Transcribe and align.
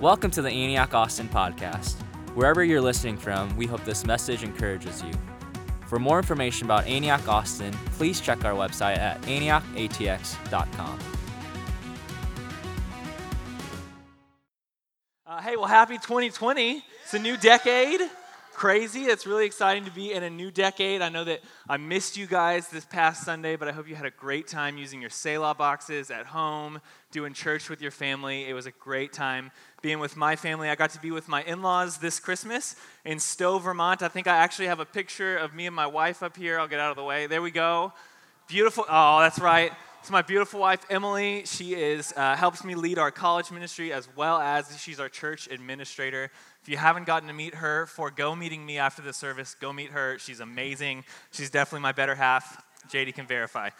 Welcome 0.00 0.30
to 0.32 0.42
the 0.42 0.50
Antioch 0.50 0.92
Austin 0.92 1.26
podcast. 1.26 1.94
Wherever 2.34 2.62
you're 2.62 2.82
listening 2.82 3.16
from, 3.16 3.56
we 3.56 3.64
hope 3.64 3.82
this 3.86 4.04
message 4.04 4.42
encourages 4.42 5.02
you. 5.02 5.10
For 5.86 5.98
more 5.98 6.18
information 6.18 6.66
about 6.66 6.86
Antioch 6.86 7.26
Austin, 7.26 7.72
please 7.92 8.20
check 8.20 8.44
our 8.44 8.52
website 8.52 8.98
at 8.98 9.22
antiochatx.com. 9.22 10.98
Uh, 15.26 15.40
hey, 15.40 15.56
well, 15.56 15.64
happy 15.64 15.94
2020. 15.94 16.84
It's 17.02 17.14
a 17.14 17.18
new 17.18 17.38
decade 17.38 18.02
crazy. 18.56 19.02
It's 19.02 19.26
really 19.26 19.44
exciting 19.44 19.84
to 19.84 19.90
be 19.90 20.14
in 20.14 20.22
a 20.22 20.30
new 20.30 20.50
decade. 20.50 21.02
I 21.02 21.10
know 21.10 21.24
that 21.24 21.40
I 21.68 21.76
missed 21.76 22.16
you 22.16 22.26
guys 22.26 22.68
this 22.68 22.86
past 22.86 23.22
Sunday, 23.22 23.54
but 23.54 23.68
I 23.68 23.72
hope 23.72 23.86
you 23.86 23.94
had 23.94 24.06
a 24.06 24.10
great 24.10 24.46
time 24.46 24.78
using 24.78 24.98
your 24.98 25.10
Selah 25.10 25.54
boxes 25.54 26.10
at 26.10 26.24
home, 26.24 26.80
doing 27.12 27.34
church 27.34 27.68
with 27.68 27.82
your 27.82 27.90
family. 27.90 28.48
It 28.48 28.54
was 28.54 28.64
a 28.64 28.70
great 28.70 29.12
time 29.12 29.50
being 29.82 29.98
with 29.98 30.16
my 30.16 30.36
family. 30.36 30.70
I 30.70 30.74
got 30.74 30.88
to 30.92 31.00
be 31.02 31.10
with 31.10 31.28
my 31.28 31.42
in 31.42 31.60
laws 31.60 31.98
this 31.98 32.18
Christmas 32.18 32.76
in 33.04 33.18
Stowe, 33.18 33.58
Vermont. 33.58 34.00
I 34.00 34.08
think 34.08 34.26
I 34.26 34.38
actually 34.38 34.68
have 34.68 34.80
a 34.80 34.86
picture 34.86 35.36
of 35.36 35.54
me 35.54 35.66
and 35.66 35.76
my 35.76 35.86
wife 35.86 36.22
up 36.22 36.34
here. 36.34 36.58
I'll 36.58 36.66
get 36.66 36.80
out 36.80 36.88
of 36.88 36.96
the 36.96 37.04
way. 37.04 37.26
There 37.26 37.42
we 37.42 37.50
go. 37.50 37.92
Beautiful. 38.48 38.86
Oh, 38.88 39.20
that's 39.20 39.38
right. 39.38 39.70
It's 40.06 40.10
my 40.12 40.22
beautiful 40.22 40.60
wife, 40.60 40.86
Emily. 40.88 41.42
She 41.46 41.74
is 41.74 42.14
uh, 42.16 42.36
helps 42.36 42.62
me 42.64 42.76
lead 42.76 42.96
our 42.96 43.10
college 43.10 43.50
ministry 43.50 43.92
as 43.92 44.08
well 44.14 44.38
as 44.38 44.80
she's 44.80 45.00
our 45.00 45.08
church 45.08 45.48
administrator. 45.50 46.30
If 46.66 46.70
you 46.70 46.78
haven't 46.78 47.06
gotten 47.06 47.28
to 47.28 47.32
meet 47.32 47.54
her, 47.54 47.86
forego 47.86 48.34
meeting 48.34 48.66
me 48.66 48.76
after 48.76 49.00
the 49.00 49.12
service. 49.12 49.54
Go 49.60 49.72
meet 49.72 49.92
her. 49.92 50.18
She's 50.18 50.40
amazing. 50.40 51.04
She's 51.30 51.48
definitely 51.48 51.82
my 51.82 51.92
better 51.92 52.16
half. 52.16 52.60
JD 52.90 53.14
can 53.14 53.24
verify. 53.24 53.70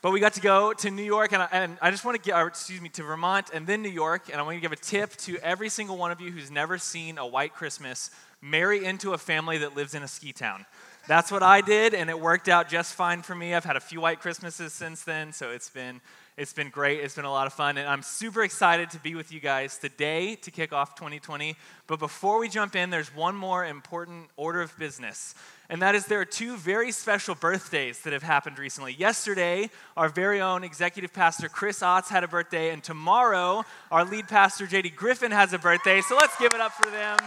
But 0.00 0.12
we 0.12 0.20
got 0.20 0.32
to 0.32 0.40
go 0.40 0.72
to 0.72 0.90
New 0.90 1.02
York, 1.02 1.34
and 1.34 1.42
I, 1.42 1.48
and 1.52 1.76
I 1.82 1.90
just 1.90 2.02
want 2.02 2.16
to 2.16 2.22
get, 2.22 2.46
excuse 2.46 2.80
me, 2.80 2.88
to 2.88 3.02
Vermont 3.02 3.50
and 3.52 3.66
then 3.66 3.82
New 3.82 3.90
York. 3.90 4.30
And 4.32 4.40
I 4.40 4.42
want 4.42 4.56
to 4.56 4.60
give 4.62 4.72
a 4.72 4.76
tip 4.76 5.14
to 5.16 5.36
every 5.40 5.68
single 5.68 5.98
one 5.98 6.10
of 6.10 6.22
you 6.22 6.30
who's 6.30 6.50
never 6.50 6.78
seen 6.78 7.18
a 7.18 7.26
white 7.26 7.52
Christmas 7.52 8.10
marry 8.40 8.82
into 8.82 9.12
a 9.12 9.18
family 9.18 9.58
that 9.58 9.76
lives 9.76 9.94
in 9.94 10.02
a 10.02 10.08
ski 10.08 10.32
town. 10.32 10.64
That's 11.08 11.30
what 11.30 11.42
I 11.42 11.60
did, 11.60 11.92
and 11.92 12.08
it 12.08 12.18
worked 12.18 12.48
out 12.48 12.70
just 12.70 12.94
fine 12.94 13.20
for 13.20 13.34
me. 13.34 13.52
I've 13.52 13.66
had 13.66 13.76
a 13.76 13.80
few 13.80 14.00
white 14.00 14.20
Christmases 14.20 14.72
since 14.72 15.04
then, 15.04 15.34
so 15.34 15.50
it's 15.50 15.68
been 15.68 16.00
it's 16.36 16.52
been 16.52 16.70
great. 16.70 17.00
It's 17.00 17.16
been 17.16 17.24
a 17.24 17.30
lot 17.30 17.46
of 17.46 17.52
fun. 17.52 17.76
And 17.76 17.88
I'm 17.88 18.02
super 18.02 18.42
excited 18.42 18.90
to 18.90 18.98
be 18.98 19.14
with 19.14 19.32
you 19.32 19.40
guys 19.40 19.78
today 19.78 20.36
to 20.36 20.50
kick 20.50 20.72
off 20.72 20.94
2020. 20.94 21.56
But 21.86 21.98
before 21.98 22.38
we 22.38 22.48
jump 22.48 22.76
in, 22.76 22.90
there's 22.90 23.14
one 23.14 23.34
more 23.34 23.64
important 23.64 24.30
order 24.36 24.62
of 24.62 24.76
business. 24.78 25.34
And 25.68 25.82
that 25.82 25.94
is 25.94 26.06
there 26.06 26.20
are 26.20 26.24
two 26.24 26.56
very 26.56 26.92
special 26.92 27.34
birthdays 27.34 28.00
that 28.00 28.12
have 28.12 28.22
happened 28.22 28.58
recently. 28.58 28.92
Yesterday, 28.94 29.70
our 29.96 30.08
very 30.08 30.40
own 30.40 30.64
executive 30.64 31.12
pastor 31.12 31.48
Chris 31.48 31.80
Otts 31.80 32.08
had 32.08 32.24
a 32.24 32.28
birthday, 32.28 32.70
and 32.70 32.82
tomorrow, 32.82 33.64
our 33.90 34.04
lead 34.04 34.26
pastor 34.26 34.66
JD 34.66 34.96
Griffin 34.96 35.30
has 35.30 35.52
a 35.52 35.58
birthday. 35.58 36.00
So 36.00 36.16
let's 36.16 36.36
give 36.38 36.54
it 36.54 36.60
up 36.60 36.72
for 36.72 36.90
them. 36.90 37.18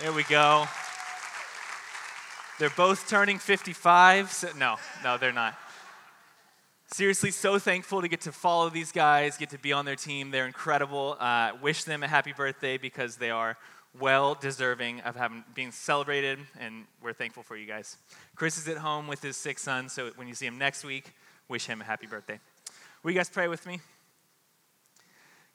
There 0.00 0.12
we 0.12 0.22
go. 0.24 0.66
They're 2.58 2.70
both 2.70 3.08
turning 3.08 3.38
55. 3.38 4.32
So, 4.32 4.48
no, 4.56 4.76
no, 5.04 5.18
they're 5.18 5.32
not. 5.32 5.58
Seriously, 6.88 7.32
so 7.32 7.58
thankful 7.58 8.00
to 8.00 8.06
get 8.06 8.20
to 8.22 8.32
follow 8.32 8.70
these 8.70 8.92
guys, 8.92 9.36
get 9.36 9.50
to 9.50 9.58
be 9.58 9.72
on 9.72 9.84
their 9.84 9.96
team. 9.96 10.30
They're 10.30 10.46
incredible. 10.46 11.16
Uh, 11.18 11.50
wish 11.60 11.82
them 11.82 12.04
a 12.04 12.08
happy 12.08 12.32
birthday 12.32 12.78
because 12.78 13.16
they 13.16 13.30
are 13.30 13.56
well 13.98 14.36
deserving 14.36 15.00
of 15.00 15.16
having 15.16 15.42
being 15.52 15.72
celebrated, 15.72 16.38
and 16.60 16.84
we're 17.02 17.12
thankful 17.12 17.42
for 17.42 17.56
you 17.56 17.66
guys. 17.66 17.96
Chris 18.36 18.56
is 18.56 18.68
at 18.68 18.76
home 18.76 19.08
with 19.08 19.20
his 19.20 19.36
sick 19.36 19.58
son, 19.58 19.88
so 19.88 20.10
when 20.14 20.28
you 20.28 20.34
see 20.34 20.46
him 20.46 20.58
next 20.58 20.84
week, 20.84 21.12
wish 21.48 21.66
him 21.66 21.80
a 21.80 21.84
happy 21.84 22.06
birthday. 22.06 22.38
Will 23.02 23.10
you 23.10 23.16
guys 23.16 23.30
pray 23.30 23.48
with 23.48 23.66
me? 23.66 23.80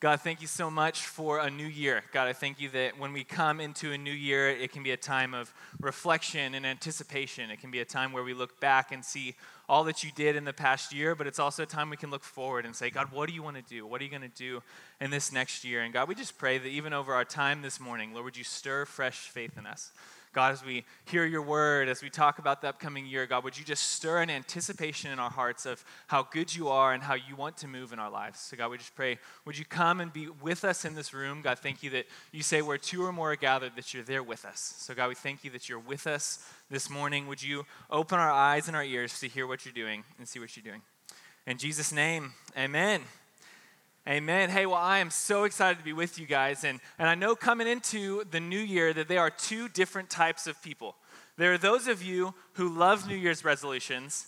God, 0.01 0.19
thank 0.21 0.41
you 0.41 0.47
so 0.47 0.71
much 0.71 1.05
for 1.05 1.37
a 1.37 1.51
new 1.51 1.67
year. 1.67 2.03
God, 2.11 2.27
I 2.27 2.33
thank 2.33 2.59
you 2.59 2.69
that 2.69 2.97
when 2.97 3.13
we 3.13 3.23
come 3.23 3.61
into 3.61 3.91
a 3.91 3.97
new 3.99 4.11
year, 4.11 4.49
it 4.49 4.71
can 4.71 4.81
be 4.81 4.89
a 4.89 4.97
time 4.97 5.35
of 5.35 5.53
reflection 5.79 6.55
and 6.55 6.65
anticipation. 6.65 7.51
It 7.51 7.61
can 7.61 7.69
be 7.69 7.81
a 7.81 7.85
time 7.85 8.11
where 8.11 8.23
we 8.23 8.33
look 8.33 8.59
back 8.59 8.91
and 8.91 9.05
see 9.05 9.35
all 9.69 9.83
that 9.83 10.03
you 10.03 10.09
did 10.15 10.35
in 10.35 10.43
the 10.43 10.53
past 10.53 10.91
year, 10.91 11.13
but 11.13 11.27
it's 11.27 11.37
also 11.37 11.61
a 11.61 11.67
time 11.67 11.91
we 11.91 11.97
can 11.97 12.09
look 12.09 12.23
forward 12.23 12.65
and 12.65 12.75
say, 12.75 12.89
God, 12.89 13.11
what 13.11 13.29
do 13.29 13.35
you 13.35 13.43
want 13.43 13.57
to 13.57 13.61
do? 13.61 13.85
What 13.85 14.01
are 14.01 14.03
you 14.03 14.09
going 14.09 14.23
to 14.23 14.27
do 14.27 14.63
in 14.99 15.11
this 15.11 15.31
next 15.31 15.63
year? 15.63 15.83
And 15.83 15.93
God, 15.93 16.07
we 16.07 16.15
just 16.15 16.35
pray 16.35 16.57
that 16.57 16.67
even 16.67 16.93
over 16.93 17.13
our 17.13 17.23
time 17.23 17.61
this 17.61 17.79
morning, 17.79 18.11
Lord, 18.11 18.25
would 18.25 18.37
you 18.37 18.43
stir 18.43 18.85
fresh 18.85 19.29
faith 19.29 19.55
in 19.55 19.67
us? 19.67 19.91
God, 20.33 20.53
as 20.53 20.63
we 20.63 20.85
hear 21.05 21.25
your 21.25 21.41
word, 21.41 21.89
as 21.89 22.01
we 22.01 22.09
talk 22.09 22.39
about 22.39 22.61
the 22.61 22.69
upcoming 22.69 23.05
year, 23.05 23.25
God, 23.25 23.43
would 23.43 23.57
you 23.57 23.65
just 23.65 23.91
stir 23.91 24.21
an 24.21 24.29
anticipation 24.29 25.11
in 25.11 25.19
our 25.19 25.29
hearts 25.29 25.65
of 25.65 25.83
how 26.07 26.23
good 26.23 26.55
you 26.55 26.69
are 26.69 26.93
and 26.93 27.03
how 27.03 27.15
you 27.15 27.35
want 27.35 27.57
to 27.57 27.67
move 27.67 27.91
in 27.91 27.99
our 27.99 28.09
lives? 28.09 28.39
So, 28.39 28.55
God, 28.55 28.71
we 28.71 28.77
just 28.77 28.95
pray, 28.95 29.19
would 29.45 29.57
you 29.57 29.65
come 29.65 29.99
and 29.99 30.13
be 30.13 30.29
with 30.41 30.63
us 30.63 30.85
in 30.85 30.95
this 30.95 31.13
room? 31.13 31.41
God, 31.41 31.59
thank 31.59 31.83
you 31.83 31.89
that 31.89 32.05
you 32.31 32.43
say 32.43 32.61
where 32.61 32.77
two 32.77 33.03
or 33.03 33.11
more 33.11 33.33
are 33.33 33.35
gathered, 33.35 33.73
that 33.75 33.93
you're 33.93 34.03
there 34.03 34.23
with 34.23 34.45
us. 34.45 34.73
So, 34.77 34.93
God, 34.93 35.09
we 35.09 35.15
thank 35.15 35.43
you 35.43 35.51
that 35.51 35.67
you're 35.67 35.79
with 35.79 36.07
us 36.07 36.39
this 36.69 36.89
morning. 36.89 37.27
Would 37.27 37.43
you 37.43 37.65
open 37.89 38.17
our 38.17 38.31
eyes 38.31 38.67
and 38.67 38.77
our 38.77 38.85
ears 38.85 39.19
to 39.19 39.27
hear 39.27 39.45
what 39.45 39.65
you're 39.65 39.73
doing 39.73 40.05
and 40.17 40.27
see 40.27 40.39
what 40.39 40.55
you're 40.55 40.63
doing? 40.63 40.81
In 41.45 41.57
Jesus' 41.57 41.91
name, 41.91 42.33
amen. 42.57 43.01
Amen. 44.07 44.49
Hey, 44.49 44.65
well, 44.65 44.77
I 44.77 44.97
am 44.97 45.11
so 45.11 45.43
excited 45.43 45.77
to 45.77 45.85
be 45.85 45.93
with 45.93 46.17
you 46.17 46.25
guys. 46.25 46.63
And, 46.63 46.79
and 46.97 47.07
I 47.07 47.13
know 47.13 47.35
coming 47.35 47.67
into 47.67 48.23
the 48.31 48.39
new 48.39 48.59
year 48.59 48.93
that 48.93 49.07
there 49.07 49.19
are 49.19 49.29
two 49.29 49.69
different 49.69 50.09
types 50.09 50.47
of 50.47 50.59
people. 50.63 50.95
There 51.37 51.53
are 51.53 51.57
those 51.59 51.87
of 51.87 52.01
you 52.01 52.33
who 52.53 52.67
love 52.75 53.07
New 53.07 53.15
Year's 53.15 53.45
resolutions, 53.45 54.25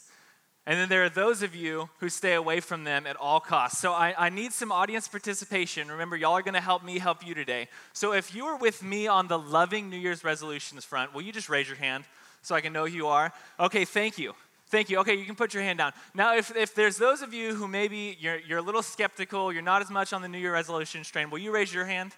and 0.67 0.79
then 0.79 0.89
there 0.89 1.03
are 1.03 1.09
those 1.09 1.41
of 1.41 1.55
you 1.55 1.89
who 1.99 2.07
stay 2.09 2.35
away 2.35 2.59
from 2.59 2.83
them 2.83 3.07
at 3.07 3.15
all 3.15 3.39
costs. 3.39 3.79
So 3.79 3.93
I, 3.93 4.13
I 4.15 4.29
need 4.29 4.53
some 4.53 4.71
audience 4.71 5.07
participation. 5.07 5.89
Remember, 5.89 6.15
y'all 6.15 6.33
are 6.33 6.43
going 6.43 6.53
to 6.53 6.61
help 6.61 6.83
me 6.83 6.99
help 6.99 7.25
you 7.25 7.33
today. 7.33 7.67
So 7.93 8.13
if 8.13 8.35
you 8.35 8.45
are 8.45 8.57
with 8.57 8.83
me 8.83 9.07
on 9.07 9.27
the 9.27 9.39
loving 9.39 9.89
New 9.89 9.97
Year's 9.97 10.23
resolutions 10.23 10.85
front, 10.85 11.15
will 11.15 11.23
you 11.23 11.31
just 11.31 11.49
raise 11.49 11.67
your 11.67 11.77
hand 11.77 12.03
so 12.43 12.53
I 12.53 12.61
can 12.61 12.73
know 12.73 12.85
who 12.85 12.93
you 12.93 13.07
are? 13.07 13.33
Okay, 13.59 13.85
thank 13.85 14.19
you. 14.19 14.35
Thank 14.73 14.89
you. 14.89 14.97
Okay, 15.01 15.13
you 15.13 15.25
can 15.25 15.35
put 15.35 15.53
your 15.53 15.61
hand 15.61 15.77
down. 15.77 15.93
Now, 16.15 16.35
if, 16.35 16.57
if 16.57 16.73
there's 16.73 16.97
those 16.97 17.21
of 17.21 17.31
you 17.31 17.53
who 17.53 17.67
maybe 17.67 18.17
you're, 18.19 18.39
you're 18.39 18.57
a 18.57 18.61
little 18.63 18.81
skeptical, 18.81 19.53
you're 19.53 19.61
not 19.61 19.83
as 19.83 19.91
much 19.91 20.13
on 20.13 20.23
the 20.23 20.27
New 20.27 20.39
Year 20.39 20.51
resolution 20.51 21.03
strain, 21.03 21.29
will 21.29 21.37
you 21.37 21.51
raise 21.51 21.71
your 21.71 21.85
hand? 21.85 22.13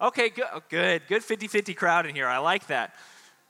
Okay, 0.00 0.28
good. 0.28 0.46
Good. 0.68 1.02
Good 1.08 1.24
50 1.24 1.48
50 1.48 1.74
crowd 1.74 2.06
in 2.06 2.14
here. 2.14 2.28
I 2.28 2.38
like 2.38 2.68
that. 2.68 2.94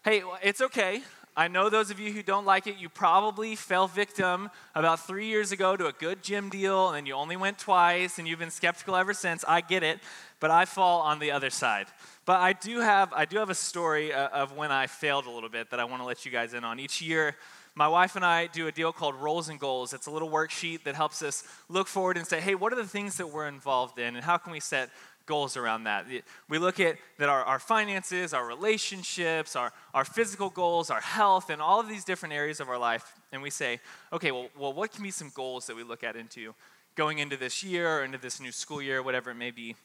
Hey, 0.03 0.23
it's 0.43 0.63
okay. 0.63 1.03
I 1.37 1.49
know 1.49 1.69
those 1.69 1.91
of 1.91 2.01
you 2.01 2.11
who 2.11 2.23
don't 2.23 2.47
like 2.47 2.67
it, 2.67 2.79
you 2.79 2.89
probably 2.89 3.55
fell 3.55 3.87
victim 3.87 4.49
about 4.75 5.07
three 5.07 5.27
years 5.27 5.53
ago 5.53 5.77
to 5.77 5.87
a 5.87 5.93
good 5.93 6.23
gym 6.23 6.49
deal, 6.49 6.93
and 6.93 7.07
you 7.07 7.13
only 7.13 7.37
went 7.37 7.59
twice, 7.59 8.19
and 8.19 8.27
you've 8.27 8.39
been 8.39 8.51
skeptical 8.51 8.97
ever 8.97 9.13
since. 9.13 9.45
I 9.47 9.61
get 9.61 9.83
it, 9.83 10.01
but 10.41 10.51
I 10.51 10.65
fall 10.65 11.03
on 11.03 11.19
the 11.19 11.33
other 11.33 11.51
side. 11.51 11.87
But 12.25 12.41
I 12.41 12.55
do 12.55 12.81
have, 12.81 13.13
I 13.13 13.27
do 13.27 13.37
have 13.37 13.51
a 13.51 13.55
story 13.55 14.11
uh, 14.11 14.29
of 14.29 14.57
when 14.57 14.73
I 14.73 14.87
failed 14.87 15.27
a 15.27 15.31
little 15.31 15.51
bit 15.51 15.71
that 15.71 15.79
I 15.81 15.85
want 15.85 16.01
to 16.01 16.07
let 16.07 16.25
you 16.25 16.33
guys 16.33 16.55
in 16.55 16.65
on. 16.65 16.81
Each 16.81 17.03
year, 17.03 17.37
my 17.79 17.87
wife 17.87 18.17
and 18.17 18.25
I 18.25 18.49
do 18.49 18.67
a 18.67 18.73
deal 18.73 18.93
called 18.93 19.15
Roles 19.15 19.49
and 19.49 19.61
Goals. 19.61 19.95
It's 19.95 20.09
a 20.09 20.11
little 20.11 20.29
worksheet 20.29 20.83
that 20.83 20.97
helps 20.97 21.23
us 21.23 21.45
look 21.69 21.87
forward 21.87 22.17
and 22.17 22.27
say, 22.27 22.41
hey, 22.41 22.57
what 22.57 22.73
are 22.73 22.77
the 22.77 22.85
things 22.85 23.19
that 23.19 23.29
we're 23.29 23.47
involved 23.47 24.01
in, 24.01 24.17
and 24.17 24.25
how 24.25 24.37
can 24.37 24.51
we 24.51 24.59
set 24.59 24.91
goals 25.27 25.57
around 25.57 25.85
that? 25.85 26.05
We 26.49 26.59
look 26.59 26.81
at 26.81 26.97
that 27.19 27.29
our, 27.29 27.45
our 27.45 27.61
finances, 27.61 28.35
our 28.35 28.45
relationships, 28.45 29.55
our, 29.55 29.73
our 29.95 30.05
physical 30.05 30.51
goals, 30.51 30.91
our 30.91 31.01
health, 31.01 31.51
and 31.51 31.63
all 31.63 31.79
of 31.79 31.89
these 31.89 32.03
different 32.03 32.35
areas 32.35 32.59
of 32.59 32.69
our 32.69 32.79
life, 32.79 33.15
and 33.31 33.43
we 33.43 33.51
say, 33.51 33.79
okay, 34.13 34.33
well, 34.33 34.49
well 34.59 34.73
what 34.73 34.91
can 34.91 35.05
be 35.05 35.13
some 35.13 35.31
goals 35.33 35.69
that 35.69 35.77
we 35.77 35.85
look 35.85 36.03
at 36.03 36.17
into 36.17 36.57
going 36.97 37.21
into 37.21 37.37
this 37.37 37.63
year 37.63 38.01
or 38.01 38.05
into 38.05 38.19
this 38.19 38.41
new 38.41 38.51
school 38.51 38.83
year, 38.83 39.05
whatever 39.05 39.31
it 39.31 39.37
may 39.37 39.53
be? 39.53 39.77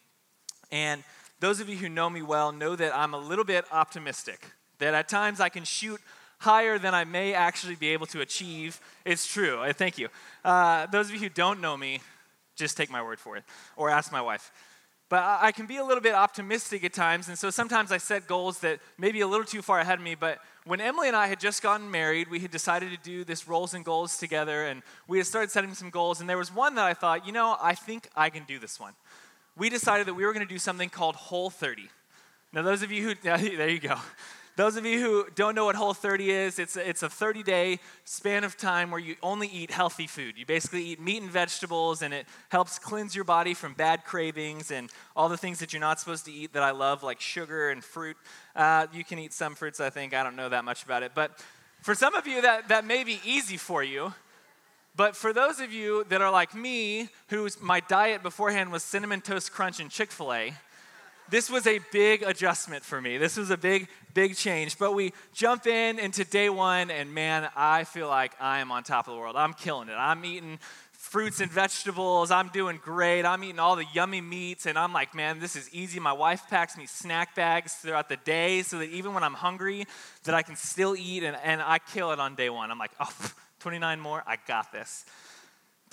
And 0.71 1.03
those 1.39 1.59
of 1.59 1.69
you 1.69 1.77
who 1.77 1.89
know 1.89 2.09
me 2.09 2.23
well 2.23 2.51
know 2.51 2.75
that 2.75 2.97
I'm 2.97 3.13
a 3.13 3.19
little 3.19 3.45
bit 3.45 3.65
optimistic, 3.71 4.39
that 4.79 4.95
at 4.95 5.07
times 5.07 5.39
I 5.39 5.49
can 5.49 5.63
shoot 5.63 6.01
higher 6.43 6.77
than 6.77 6.93
I 6.93 7.05
may 7.05 7.33
actually 7.33 7.75
be 7.75 7.89
able 7.89 8.05
to 8.07 8.21
achieve. 8.21 8.79
It's 9.05 9.25
true. 9.25 9.59
I 9.61 9.73
thank 9.73 9.97
you. 9.97 10.09
Uh, 10.43 10.85
those 10.87 11.07
of 11.07 11.15
you 11.15 11.21
who 11.21 11.29
don't 11.29 11.61
know 11.61 11.75
me, 11.75 12.01
just 12.55 12.77
take 12.77 12.91
my 12.91 13.01
word 13.01 13.19
for 13.19 13.37
it 13.37 13.43
or 13.75 13.89
ask 13.89 14.11
my 14.11 14.21
wife. 14.21 14.51
But 15.09 15.23
I 15.41 15.51
can 15.51 15.65
be 15.67 15.77
a 15.77 15.83
little 15.83 16.01
bit 16.01 16.15
optimistic 16.15 16.83
at 16.83 16.93
times, 16.93 17.27
and 17.27 17.37
so 17.37 17.49
sometimes 17.49 17.91
I 17.91 17.97
set 17.97 18.27
goals 18.27 18.59
that 18.59 18.79
may 18.97 19.11
be 19.11 19.21
a 19.21 19.27
little 19.27 19.45
too 19.45 19.61
far 19.61 19.79
ahead 19.79 19.99
of 19.99 20.03
me. 20.03 20.15
But 20.15 20.39
when 20.65 20.81
Emily 20.81 21.07
and 21.07 21.15
I 21.15 21.27
had 21.27 21.39
just 21.39 21.61
gotten 21.61 21.91
married, 21.91 22.29
we 22.29 22.39
had 22.39 22.51
decided 22.51 22.89
to 22.91 22.97
do 22.97 23.23
this 23.23 23.47
roles 23.47 23.73
and 23.73 23.85
goals 23.85 24.17
together, 24.17 24.65
and 24.65 24.81
we 25.07 25.17
had 25.19 25.27
started 25.27 25.51
setting 25.51 25.73
some 25.75 25.91
goals. 25.91 26.19
And 26.19 26.29
there 26.29 26.37
was 26.37 26.53
one 26.53 26.75
that 26.75 26.85
I 26.85 26.93
thought, 26.93 27.27
you 27.27 27.31
know, 27.31 27.57
I 27.61 27.75
think 27.75 28.07
I 28.15 28.29
can 28.29 28.43
do 28.45 28.59
this 28.59 28.79
one. 28.79 28.93
We 29.55 29.69
decided 29.69 30.07
that 30.07 30.15
we 30.15 30.25
were 30.25 30.33
going 30.33 30.47
to 30.47 30.51
do 30.51 30.59
something 30.59 30.89
called 30.89 31.15
Whole 31.15 31.49
30. 31.49 31.89
Now, 32.51 32.63
those 32.63 32.81
of 32.81 32.91
you 32.91 33.03
who, 33.03 33.15
there 33.21 33.69
you 33.69 33.79
go. 33.79 33.97
Those 34.55 34.75
of 34.75 34.85
you 34.85 34.99
who 34.99 35.25
don't 35.33 35.55
know 35.55 35.65
what 35.65 35.75
Whole 35.75 35.95
30 35.95 36.29
is, 36.29 36.59
it's 36.59 36.75
a, 36.75 36.87
it's 36.87 37.01
a 37.01 37.09
30 37.09 37.41
day 37.41 37.79
span 38.05 38.43
of 38.43 38.55
time 38.55 38.91
where 38.91 38.99
you 38.99 39.15
only 39.23 39.47
eat 39.47 39.71
healthy 39.71 40.05
food. 40.05 40.35
You 40.37 40.45
basically 40.45 40.83
eat 40.83 41.01
meat 41.01 41.23
and 41.23 41.31
vegetables, 41.31 42.03
and 42.03 42.13
it 42.13 42.27
helps 42.49 42.77
cleanse 42.77 43.15
your 43.15 43.23
body 43.23 43.55
from 43.55 43.73
bad 43.73 44.05
cravings 44.05 44.69
and 44.69 44.91
all 45.15 45.27
the 45.27 45.37
things 45.37 45.57
that 45.57 45.73
you're 45.73 45.79
not 45.79 45.99
supposed 45.99 46.25
to 46.25 46.31
eat 46.31 46.53
that 46.53 46.61
I 46.61 46.69
love, 46.69 47.01
like 47.01 47.19
sugar 47.19 47.71
and 47.71 47.83
fruit. 47.83 48.15
Uh, 48.55 48.85
you 48.93 49.03
can 49.03 49.17
eat 49.17 49.33
some 49.33 49.55
fruits, 49.55 49.79
I 49.79 49.89
think. 49.89 50.13
I 50.13 50.21
don't 50.21 50.35
know 50.35 50.49
that 50.49 50.63
much 50.63 50.83
about 50.83 51.01
it. 51.01 51.13
But 51.15 51.43
for 51.81 51.95
some 51.95 52.13
of 52.13 52.27
you, 52.27 52.43
that, 52.43 52.67
that 52.67 52.85
may 52.85 53.03
be 53.03 53.19
easy 53.25 53.57
for 53.57 53.83
you. 53.83 54.13
But 54.95 55.15
for 55.15 55.33
those 55.33 55.59
of 55.59 55.73
you 55.73 56.03
that 56.09 56.21
are 56.21 56.31
like 56.31 56.53
me, 56.53 57.09
whose 57.29 57.59
my 57.59 57.79
diet 57.79 58.21
beforehand 58.21 58.71
was 58.71 58.83
cinnamon 58.83 59.21
toast 59.21 59.51
crunch 59.51 59.79
and 59.79 59.89
Chick 59.89 60.11
fil 60.11 60.31
A, 60.31 60.53
this 61.29 61.49
was 61.49 61.67
a 61.67 61.79
big 61.91 62.23
adjustment 62.23 62.83
for 62.83 63.01
me. 63.01 63.17
This 63.17 63.37
was 63.37 63.49
a 63.49 63.57
big, 63.57 63.87
big 64.13 64.35
change. 64.35 64.77
But 64.77 64.93
we 64.93 65.13
jump 65.33 65.67
in 65.67 65.99
into 65.99 66.23
day 66.23 66.49
one, 66.49 66.91
and 66.91 67.13
man, 67.13 67.49
I 67.55 67.83
feel 67.83 68.07
like 68.07 68.33
I 68.39 68.59
am 68.59 68.71
on 68.71 68.83
top 68.83 69.07
of 69.07 69.13
the 69.13 69.19
world. 69.19 69.35
I'm 69.35 69.53
killing 69.53 69.89
it. 69.89 69.93
I'm 69.93 70.23
eating 70.25 70.59
fruits 70.91 71.41
and 71.41 71.51
vegetables. 71.51 72.31
I'm 72.31 72.47
doing 72.49 72.79
great. 72.81 73.25
I'm 73.25 73.43
eating 73.43 73.59
all 73.59 73.75
the 73.75 73.85
yummy 73.93 74.21
meats, 74.21 74.65
and 74.65 74.77
I'm 74.77 74.93
like, 74.93 75.13
man, 75.13 75.39
this 75.39 75.55
is 75.55 75.69
easy. 75.73 75.99
My 75.99 76.13
wife 76.13 76.43
packs 76.49 76.77
me 76.77 76.85
snack 76.85 77.35
bags 77.35 77.73
throughout 77.73 78.09
the 78.09 78.17
day 78.17 78.61
so 78.61 78.79
that 78.79 78.89
even 78.89 79.13
when 79.13 79.23
I'm 79.23 79.33
hungry, 79.33 79.85
that 80.23 80.33
I 80.33 80.41
can 80.41 80.55
still 80.55 80.95
eat, 80.95 81.23
and, 81.23 81.37
and 81.43 81.61
I 81.61 81.79
kill 81.79 82.11
it 82.11 82.19
on 82.19 82.35
day 82.35 82.49
one. 82.49 82.71
I'm 82.71 82.79
like, 82.79 82.91
oh, 82.99 83.11
29 83.59 83.99
more, 83.99 84.23
I 84.25 84.37
got 84.47 84.71
this. 84.71 85.05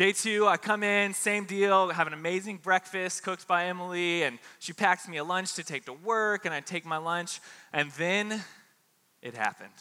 Day 0.01 0.13
two, 0.13 0.47
I 0.47 0.57
come 0.57 0.83
in, 0.83 1.13
same 1.13 1.45
deal, 1.45 1.91
have 1.91 2.07
an 2.07 2.15
amazing 2.15 2.57
breakfast 2.57 3.23
cooked 3.23 3.47
by 3.47 3.67
Emily, 3.67 4.23
and 4.23 4.39
she 4.59 4.73
packs 4.73 5.07
me 5.07 5.19
a 5.19 5.25
lunch 5.25 5.53
to 5.57 5.63
take 5.63 5.85
to 5.85 5.93
work, 5.93 6.47
and 6.47 6.55
I 6.55 6.61
take 6.61 6.87
my 6.87 6.97
lunch, 6.97 7.39
and 7.71 7.91
then 7.99 8.43
it 9.21 9.37
happened. 9.37 9.75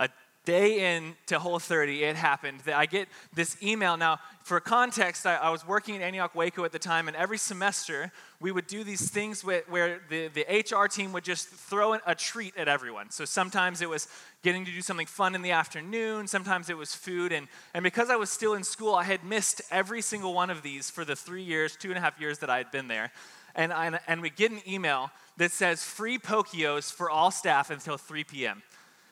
A 0.00 0.08
day 0.44 0.96
into 0.96 1.38
Whole 1.38 1.60
30, 1.60 2.02
it 2.02 2.16
happened 2.16 2.58
that 2.62 2.74
I 2.74 2.86
get 2.86 3.06
this 3.32 3.56
email. 3.62 3.96
Now, 3.96 4.18
for 4.42 4.58
context, 4.58 5.26
I, 5.26 5.36
I, 5.36 5.50
was 5.50 5.64
working 5.64 5.94
at 5.94 6.02
Antioch 6.02 6.34
Waco 6.34 6.64
at 6.64 6.72
the 6.72 6.80
time, 6.80 7.06
and 7.06 7.16
every 7.16 7.38
semester 7.38 8.10
we 8.42 8.50
would 8.50 8.66
do 8.66 8.82
these 8.82 9.08
things 9.08 9.44
with, 9.44 9.68
where 9.70 10.00
the, 10.10 10.28
the 10.28 10.44
HR 10.50 10.86
team 10.86 11.12
would 11.12 11.22
just 11.22 11.48
throw 11.48 11.96
a 12.04 12.14
treat 12.14 12.56
at 12.56 12.66
everyone. 12.66 13.08
So 13.10 13.24
sometimes 13.24 13.80
it 13.80 13.88
was 13.88 14.08
getting 14.42 14.64
to 14.64 14.72
do 14.72 14.82
something 14.82 15.06
fun 15.06 15.36
in 15.36 15.42
the 15.42 15.52
afternoon, 15.52 16.26
sometimes 16.26 16.68
it 16.68 16.76
was 16.76 16.94
food. 16.94 17.32
And, 17.32 17.46
and 17.72 17.84
because 17.84 18.10
I 18.10 18.16
was 18.16 18.30
still 18.30 18.54
in 18.54 18.64
school, 18.64 18.94
I 18.96 19.04
had 19.04 19.22
missed 19.22 19.62
every 19.70 20.02
single 20.02 20.34
one 20.34 20.50
of 20.50 20.62
these 20.62 20.90
for 20.90 21.04
the 21.04 21.14
three 21.14 21.44
years, 21.44 21.76
two 21.76 21.90
and 21.90 21.96
a 21.96 22.00
half 22.00 22.20
years 22.20 22.40
that 22.40 22.50
I 22.50 22.58
had 22.58 22.72
been 22.72 22.88
there. 22.88 23.12
And, 23.54 23.72
I, 23.72 24.00
and 24.08 24.20
we 24.20 24.30
get 24.30 24.50
an 24.50 24.60
email 24.66 25.10
that 25.36 25.52
says 25.52 25.84
free 25.84 26.18
Pokey 26.18 26.66
O's 26.66 26.90
for 26.90 27.08
all 27.08 27.30
staff 27.30 27.70
until 27.70 27.96
3 27.96 28.24
p.m. 28.24 28.62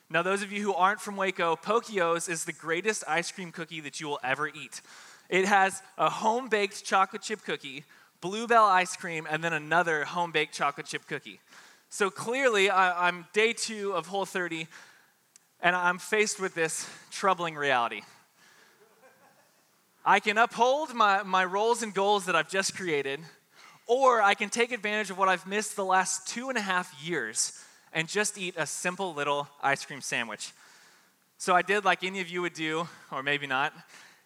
Now, 0.09 0.23
those 0.23 0.43
of 0.43 0.51
you 0.51 0.61
who 0.61 0.73
aren't 0.73 0.99
from 0.99 1.15
Waco, 1.15 1.55
Pokey 1.55 2.01
O's 2.01 2.27
is 2.27 2.43
the 2.43 2.51
greatest 2.51 3.05
ice 3.07 3.31
cream 3.31 3.53
cookie 3.53 3.79
that 3.79 4.01
you 4.01 4.07
will 4.07 4.19
ever 4.23 4.49
eat. 4.49 4.81
It 5.29 5.45
has 5.45 5.81
a 5.97 6.09
home 6.09 6.49
baked 6.49 6.83
chocolate 6.83 7.21
chip 7.21 7.43
cookie, 7.45 7.85
Blue 8.21 8.47
Bell 8.47 8.65
ice 8.65 8.95
cream, 8.95 9.27
and 9.29 9.43
then 9.43 9.51
another 9.51 10.05
home 10.05 10.31
baked 10.31 10.53
chocolate 10.53 10.85
chip 10.85 11.07
cookie. 11.07 11.39
So 11.89 12.09
clearly, 12.09 12.69
I, 12.69 13.07
am 13.07 13.25
day 13.33 13.51
two 13.51 13.93
of 13.93 14.07
Whole 14.07 14.25
30, 14.25 14.67
and 15.59 15.75
I'm 15.75 15.97
faced 15.97 16.39
with 16.39 16.53
this 16.53 16.87
troubling 17.09 17.55
reality. 17.55 18.01
I 20.05 20.19
can 20.19 20.37
uphold 20.37 20.93
my, 20.93 21.23
my 21.23 21.43
roles 21.45 21.83
and 21.83 21.93
goals 21.93 22.25
that 22.25 22.35
I've 22.35 22.49
just 22.49 22.75
created, 22.75 23.19
or 23.87 24.21
I 24.21 24.35
can 24.35 24.49
take 24.49 24.71
advantage 24.71 25.09
of 25.09 25.17
what 25.17 25.27
I've 25.27 25.45
missed 25.45 25.75
the 25.75 25.85
last 25.85 26.27
two 26.27 26.49
and 26.49 26.57
a 26.57 26.61
half 26.61 26.95
years 27.03 27.59
and 27.91 28.07
just 28.07 28.37
eat 28.37 28.55
a 28.57 28.65
simple 28.65 29.13
little 29.13 29.47
ice 29.61 29.83
cream 29.83 30.01
sandwich. 30.01 30.53
So 31.37 31.55
I 31.55 31.61
did 31.61 31.85
like 31.85 32.03
any 32.03 32.21
of 32.21 32.29
you 32.29 32.41
would 32.43 32.53
do, 32.53 32.87
or 33.11 33.21
maybe 33.23 33.47
not. 33.47 33.73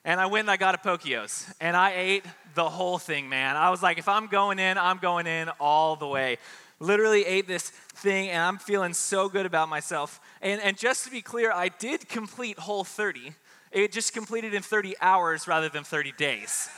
And 0.06 0.22
I 0.22 0.28
went 0.28 0.42
and 0.42 0.52
I 0.52 0.58
got 0.58 0.76
a 0.76 0.78
Pokey 0.78 1.18
O's. 1.18 1.52
And 1.60 1.76
I 1.76 1.94
ate 1.96 2.26
the 2.54 2.70
whole 2.70 3.00
thing, 3.00 3.28
man. 3.28 3.58
I 3.58 3.72
was 3.72 3.82
like, 3.82 3.98
if 3.98 4.08
I'm 4.08 4.28
going 4.28 4.60
in, 4.60 4.78
I'm 4.78 5.00
going 5.00 5.26
in 5.26 5.50
all 5.60 5.96
the 5.96 6.08
way. 6.08 6.38
Literally 6.80 7.26
ate 7.26 7.48
this 7.48 7.70
thing, 7.70 8.30
and 8.30 8.42
I'm 8.42 8.60
feeling 8.60 8.94
so 8.94 9.28
good 9.30 9.48
about 9.48 9.68
myself. 9.68 10.20
And, 10.44 10.62
and 10.62 10.78
just 10.78 11.06
to 11.06 11.12
be 11.12 11.24
clear, 11.24 11.52
I 11.52 11.70
did 11.70 12.08
complete 12.08 12.60
Whole 12.60 12.84
30. 12.84 13.34
It 13.72 13.92
just 13.92 14.14
completed 14.14 14.54
in 14.54 14.62
30 14.62 14.94
hours 15.02 15.48
rather 15.48 15.70
than 15.70 15.84
30 15.84 16.12
days. 16.12 16.70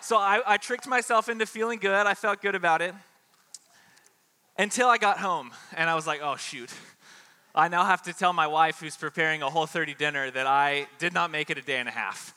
So 0.00 0.16
I, 0.16 0.40
I 0.46 0.56
tricked 0.56 0.86
myself 0.86 1.28
into 1.28 1.44
feeling 1.44 1.78
good. 1.78 2.06
I 2.06 2.14
felt 2.14 2.40
good 2.40 2.54
about 2.54 2.80
it 2.80 2.94
until 4.56 4.88
I 4.88 4.96
got 4.96 5.18
home. 5.18 5.50
And 5.76 5.90
I 5.90 5.94
was 5.94 6.06
like, 6.06 6.20
oh, 6.22 6.36
shoot. 6.36 6.70
I 7.54 7.68
now 7.68 7.84
have 7.84 8.02
to 8.04 8.14
tell 8.14 8.32
my 8.32 8.46
wife, 8.46 8.80
who's 8.80 8.96
preparing 8.96 9.42
a 9.42 9.50
Whole 9.50 9.66
30 9.66 9.92
dinner, 9.94 10.30
that 10.30 10.46
I 10.46 10.86
did 10.98 11.12
not 11.12 11.30
make 11.30 11.50
it 11.50 11.58
a 11.58 11.62
day 11.62 11.78
and 11.78 11.88
a 11.88 11.92
half. 11.92 12.34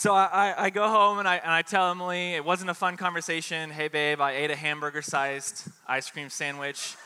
So 0.00 0.14
I, 0.14 0.54
I, 0.56 0.70
go 0.70 0.88
home 0.88 1.18
and 1.18 1.28
I, 1.28 1.36
and 1.36 1.50
I 1.52 1.60
tell 1.60 1.90
Emily, 1.90 2.32
it 2.32 2.42
wasn't 2.42 2.70
a 2.70 2.74
fun 2.74 2.96
conversation. 2.96 3.68
Hey, 3.68 3.88
babe, 3.88 4.18
I 4.18 4.32
ate 4.32 4.50
a 4.50 4.56
hamburger 4.56 5.02
sized 5.02 5.68
ice 5.86 6.10
cream 6.10 6.30
sandwich. 6.30 6.96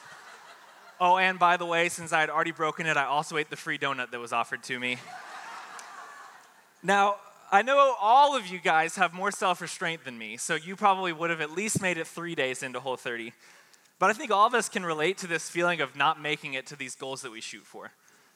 oh, 1.01 1.17
and 1.17 1.37
by 1.37 1.57
the 1.57 1.67
way, 1.67 1.89
since 1.89 2.13
I 2.13 2.21
had 2.21 2.31
already 2.31 2.53
broken 2.53 2.87
it, 2.87 2.97
I 2.97 3.07
also 3.07 3.37
ate 3.37 3.51
the 3.51 3.57
free 3.57 3.79
donut 3.79 4.13
that 4.13 4.21
was 4.21 4.33
offered 4.33 4.63
to 4.63 4.79
me. 4.79 4.99
now, 6.85 7.17
I 7.51 7.63
know 7.63 7.97
all 8.01 8.37
of 8.37 8.47
you 8.47 8.61
guys 8.61 8.95
have 8.95 9.13
more 9.13 9.33
self 9.33 9.61
restraint 9.61 10.05
than 10.05 10.17
me, 10.17 10.37
so 10.37 10.55
you 10.55 10.77
probably 10.77 11.13
would 11.13 11.31
have 11.31 11.41
at 11.41 11.51
least 11.51 11.83
made 11.83 11.99
it 11.99 12.07
three 12.07 12.37
days 12.37 12.63
into 12.63 12.79
Whole 12.79 12.97
30. 12.97 13.33
But 13.99 14.11
I 14.11 14.13
think 14.13 14.31
all 14.31 14.47
of 14.47 14.55
us 14.55 14.69
can 14.69 14.87
relate 14.87 15.19
to 15.19 15.27
this 15.27 15.51
feeling 15.51 15.81
of 15.81 15.97
not 15.97 16.23
making 16.23 16.55
it 16.55 16.65
to 16.69 16.77
these 16.77 16.95
goals 16.95 17.23
that 17.23 17.33
we 17.33 17.41
shoot 17.41 17.67
for. 17.67 17.91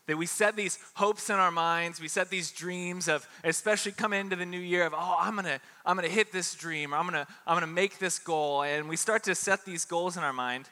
That 0.08 0.16
we 0.16 0.26
set 0.26 0.56
these 0.56 0.78
hopes 0.94 1.28
in 1.31 1.37
our 1.37 1.50
minds, 1.50 2.00
we 2.00 2.08
set 2.08 2.31
these 2.31 2.50
dreams 2.50 3.08
of, 3.08 3.28
especially 3.44 3.93
come 3.93 4.14
into 4.14 4.37
the 4.37 4.46
new 4.46 4.58
year 4.58 4.87
of, 4.87 4.94
oh, 4.94 5.16
I'm 5.20 5.37
gonna, 5.37 5.60
I'm 5.84 5.96
gonna 5.96 6.08
hit 6.08 6.32
this 6.32 6.55
dream, 6.55 6.94
or 6.94 6.96
I'm 6.96 7.05
gonna, 7.05 7.26
I'm 7.46 7.55
gonna 7.55 7.66
make 7.66 7.99
this 7.99 8.19
goal. 8.19 8.62
And 8.62 8.88
we 8.88 8.96
start 8.96 9.22
to 9.25 9.34
set 9.34 9.64
these 9.66 9.84
goals 9.84 10.16
in 10.16 10.22
our 10.22 10.32
mind, 10.32 10.70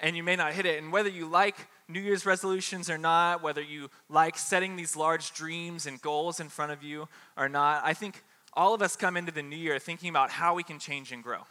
and 0.00 0.16
you 0.16 0.24
may 0.24 0.34
not 0.34 0.52
hit 0.52 0.66
it. 0.66 0.82
And 0.82 0.92
whether 0.92 1.08
you 1.08 1.26
like 1.26 1.56
New 1.88 2.00
Year's 2.00 2.26
resolutions 2.26 2.90
or 2.90 2.98
not, 2.98 3.42
whether 3.44 3.62
you 3.62 3.90
like 4.08 4.36
setting 4.36 4.74
these 4.74 4.96
large 4.96 5.32
dreams 5.34 5.86
and 5.86 6.02
goals 6.02 6.40
in 6.40 6.48
front 6.48 6.72
of 6.72 6.82
you 6.82 7.08
or 7.36 7.48
not, 7.48 7.82
I 7.84 7.94
think 7.94 8.24
all 8.54 8.74
of 8.74 8.82
us 8.82 8.96
come 8.96 9.16
into 9.16 9.30
the 9.30 9.42
new 9.42 9.56
year 9.56 9.78
thinking 9.78 10.08
about 10.08 10.30
how 10.30 10.54
we 10.54 10.62
can 10.62 10.78
change 10.78 11.12
and 11.12 11.22
grow. 11.22 11.42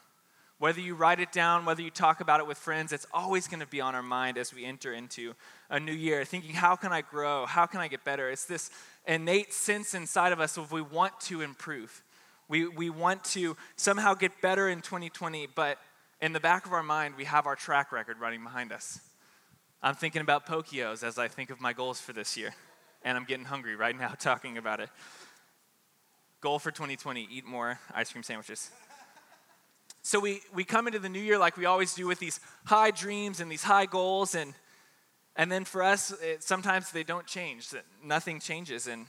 Whether 0.64 0.80
you 0.80 0.96
write 0.96 1.20
it 1.20 1.34
down, 1.34 1.66
whether 1.66 1.82
you 1.82 1.90
talk 1.90 2.22
about 2.22 2.40
it 2.40 2.48
with 2.48 2.58
friends, 2.58 2.94
it's 2.94 3.06
always 3.14 3.50
going 3.50 3.60
to 3.60 3.68
be 3.68 3.82
on 3.82 3.96
our 3.96 4.02
mind 4.02 4.38
as 4.38 4.54
we 4.54 4.64
enter 4.64 4.94
into 4.94 5.34
a 5.70 5.78
new 5.78 5.92
year, 5.92 6.24
thinking, 6.24 6.54
how 6.54 6.78
can 6.78 6.94
I 6.94 7.02
grow? 7.02 7.46
How 7.46 7.66
can 7.66 7.82
I 7.82 7.90
get 7.90 8.06
better? 8.06 8.30
It's 8.30 8.46
this 8.46 8.70
innate 9.06 9.52
sense 9.52 9.94
inside 9.94 10.32
of 10.32 10.40
us 10.40 10.56
of 10.56 10.72
we 10.72 10.82
want 10.82 11.20
to 11.24 11.42
improve. 11.42 12.02
We, 12.48 12.66
we 12.66 12.90
want 12.90 13.26
to 13.26 13.58
somehow 13.76 14.14
get 14.14 14.42
better 14.42 14.70
in 14.70 14.80
2020, 14.80 15.50
but 15.54 15.80
in 16.22 16.32
the 16.32 16.40
back 16.40 16.66
of 16.66 16.72
our 16.72 16.82
mind, 16.82 17.16
we 17.18 17.26
have 17.26 17.46
our 17.46 17.58
track 17.58 17.92
record 17.92 18.22
running 18.22 18.42
behind 18.42 18.72
us. 18.72 19.02
I'm 19.82 19.96
thinking 19.96 20.22
about 20.22 20.46
Pokey 20.46 20.82
O's 20.84 21.04
as 21.04 21.20
I 21.20 21.28
think 21.28 21.50
of 21.50 21.60
my 21.60 21.74
goals 21.74 22.00
for 22.00 22.14
this 22.14 22.38
year, 22.38 22.56
and 23.04 23.18
I'm 23.18 23.26
getting 23.26 23.48
hungry 23.48 23.76
right 23.76 24.00
now 24.00 24.14
talking 24.18 24.58
about 24.58 24.80
it. 24.80 24.88
Goal 26.40 26.58
for 26.58 26.72
2020 26.72 27.28
eat 27.30 27.44
more 27.44 27.80
ice 27.94 28.14
cream 28.14 28.24
sandwiches. 28.24 28.72
So 30.04 30.20
we, 30.20 30.42
we 30.54 30.66
come 30.66 30.86
into 30.86 31.00
the 31.00 31.08
new 31.08 31.22
year 31.22 31.38
like 31.38 31.56
we 31.56 31.66
always 31.66 31.94
do 31.94 32.06
with 32.06 32.20
these 32.20 32.42
high 32.66 32.92
dreams 32.92 33.40
and 33.40 33.50
these 33.50 33.64
high 33.64 33.86
goals, 33.86 34.36
and, 34.36 34.54
and 35.38 35.50
then 35.50 35.64
for 35.64 35.82
us, 35.82 36.12
it, 36.22 36.44
sometimes 36.44 36.92
they 36.92 37.04
don't 37.04 37.26
change, 37.26 37.70
nothing 38.04 38.42
changes, 38.42 38.88
and 38.88 39.08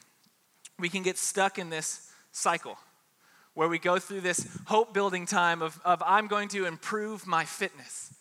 we 0.78 0.88
can 0.88 1.02
get 1.02 1.18
stuck 1.18 1.58
in 1.58 1.68
this 1.68 2.10
cycle 2.30 2.78
where 3.54 3.68
we 3.68 3.78
go 3.78 3.98
through 3.98 4.20
this 4.20 4.46
hope 4.66 4.94
building 4.94 5.26
time 5.26 5.62
of, 5.62 5.80
of 5.84 6.00
I'm 6.06 6.28
going 6.28 6.48
to 6.50 6.66
improve 6.66 7.26
my 7.26 7.44
fitness. 7.44 8.14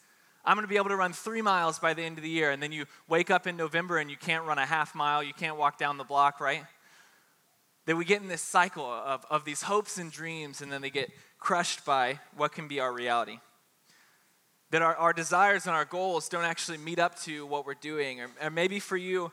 I'm 0.46 0.56
going 0.56 0.66
to 0.66 0.70
be 0.70 0.78
able 0.78 0.90
to 0.90 0.96
run 0.96 1.14
three 1.14 1.42
miles 1.42 1.80
by 1.80 1.94
the 1.94 2.04
end 2.04 2.18
of 2.18 2.24
the 2.24 2.30
year. 2.30 2.52
And 2.52 2.62
then 2.62 2.72
you 2.72 2.86
wake 3.08 3.32
up 3.32 3.48
in 3.48 3.56
November 3.56 3.98
and 3.98 4.12
you 4.12 4.18
can't 4.18 4.46
run 4.46 4.58
a 4.58 4.66
half 4.66 4.94
mile, 4.94 5.24
you 5.24 5.34
can't 5.34 5.58
walk 5.58 5.78
down 5.78 5.98
the 5.98 6.04
block, 6.04 6.40
right? 6.40 6.64
That 7.86 7.96
we 7.96 8.06
get 8.06 8.22
in 8.22 8.28
this 8.28 8.42
cycle 8.42 8.86
of, 8.86 9.26
of 9.30 9.46
these 9.46 9.62
hopes 9.62 9.98
and 9.98 10.12
dreams, 10.12 10.62
and 10.62 10.72
then 10.72 10.82
they 10.82 10.90
get 10.90 11.10
crushed 11.44 11.84
by 11.84 12.20
what 12.38 12.54
can 12.54 12.70
be 12.70 12.80
our 12.80 12.94
reality. 12.94 13.38
That 14.72 14.82
our, 14.82 14.96
our 14.96 15.12
desires 15.12 15.68
and 15.68 15.76
our 15.76 15.84
goals 15.84 16.30
don't 16.30 16.46
actually 16.46 16.78
meet 16.78 17.00
up 17.00 17.20
to 17.24 17.46
what 17.46 17.66
we're 17.66 17.74
doing. 17.74 18.22
Or, 18.22 18.30
or 18.42 18.50
maybe 18.50 18.80
for 18.80 18.96
you, 18.96 19.30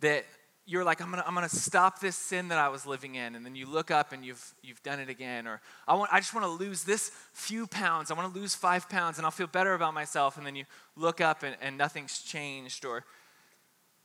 that 0.00 0.26
you're 0.66 0.84
like, 0.84 1.00
I'm 1.00 1.08
gonna, 1.08 1.24
I'm 1.26 1.34
gonna 1.34 1.48
stop 1.48 2.00
this 2.00 2.16
sin 2.16 2.48
that 2.48 2.58
I 2.58 2.68
was 2.68 2.84
living 2.84 3.14
in, 3.14 3.34
and 3.34 3.46
then 3.46 3.56
you 3.56 3.66
look 3.66 3.90
up 3.90 4.12
and 4.12 4.22
you've, 4.24 4.54
you've 4.62 4.82
done 4.82 5.00
it 5.00 5.08
again. 5.08 5.46
Or 5.46 5.62
I, 5.88 5.94
want, 5.94 6.12
I 6.12 6.20
just 6.20 6.34
wanna 6.34 6.48
lose 6.48 6.84
this 6.84 7.10
few 7.32 7.66
pounds. 7.66 8.10
I 8.10 8.14
wanna 8.14 8.34
lose 8.34 8.54
five 8.54 8.86
pounds 8.90 9.16
and 9.16 9.24
I'll 9.24 9.30
feel 9.30 9.46
better 9.46 9.72
about 9.72 9.94
myself. 9.94 10.36
And 10.36 10.46
then 10.46 10.56
you 10.56 10.66
look 10.96 11.22
up 11.22 11.42
and, 11.42 11.56
and 11.62 11.78
nothing's 11.78 12.20
changed. 12.20 12.84
Or 12.84 13.04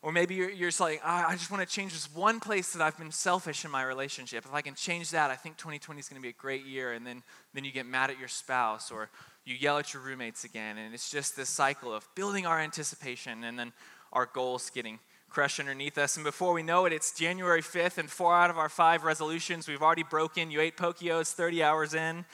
or 0.02 0.12
maybe 0.14 0.36
you're, 0.36 0.50
you're 0.50 0.70
just 0.70 0.80
like, 0.80 1.02
oh, 1.04 1.26
I 1.28 1.34
just 1.34 1.52
want 1.52 1.68
to 1.68 1.74
change 1.74 1.92
this 1.92 2.14
one 2.14 2.40
place 2.40 2.72
that 2.72 2.82
I've 2.82 2.98
been 2.98 3.12
selfish 3.12 3.66
in 3.66 3.72
my 3.72 3.84
relationship. 3.84 4.46
If 4.46 4.54
I 4.54 4.62
can 4.62 4.74
change 4.74 5.12
that, 5.12 5.30
I 5.30 5.36
think 5.36 5.58
2020 5.58 6.00
is 6.00 6.08
going 6.08 6.22
to 6.22 6.24
be 6.24 6.30
a 6.30 6.34
great 6.34 6.66
year. 6.66 6.94
And 6.94 7.06
then, 7.06 7.22
then 7.54 7.66
you 7.66 7.72
get 7.72 7.86
mad 7.86 8.10
at 8.10 8.18
your 8.18 8.30
spouse 8.30 8.92
or 8.92 9.10
you 9.44 9.56
yell 9.56 9.78
at 9.78 9.94
your 9.94 10.02
roommates 10.02 10.46
again. 10.46 10.78
And 10.78 10.94
it's 10.94 11.12
just 11.12 11.36
this 11.36 11.50
cycle 11.50 11.94
of 11.94 12.08
building 12.16 12.46
our 12.46 12.60
anticipation 12.60 13.44
and 13.44 13.60
then 13.60 13.74
our 14.14 14.26
goals 14.26 14.70
getting 14.70 15.00
crushed 15.30 15.60
underneath 15.60 15.98
us. 15.98 16.16
And 16.16 16.24
before 16.24 16.54
we 16.54 16.64
know 16.64 16.86
it, 16.86 16.94
it's 16.94 17.12
January 17.12 17.62
5th, 17.62 17.98
and 17.98 18.10
four 18.10 18.36
out 18.36 18.50
of 18.50 18.58
our 18.58 18.70
five 18.70 19.04
resolutions 19.04 19.68
we've 19.68 19.82
already 19.82 20.04
broken. 20.04 20.50
You 20.50 20.62
ate 20.62 20.76
Pokey 20.76 21.12
O's 21.12 21.32
30 21.32 21.62
hours 21.62 21.94
in, 21.94 22.26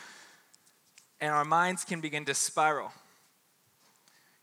and 1.19 1.31
our 1.31 1.45
minds 1.45 1.83
can 1.83 1.99
begin 1.99 2.25
to 2.25 2.33
spiral. 2.33 2.91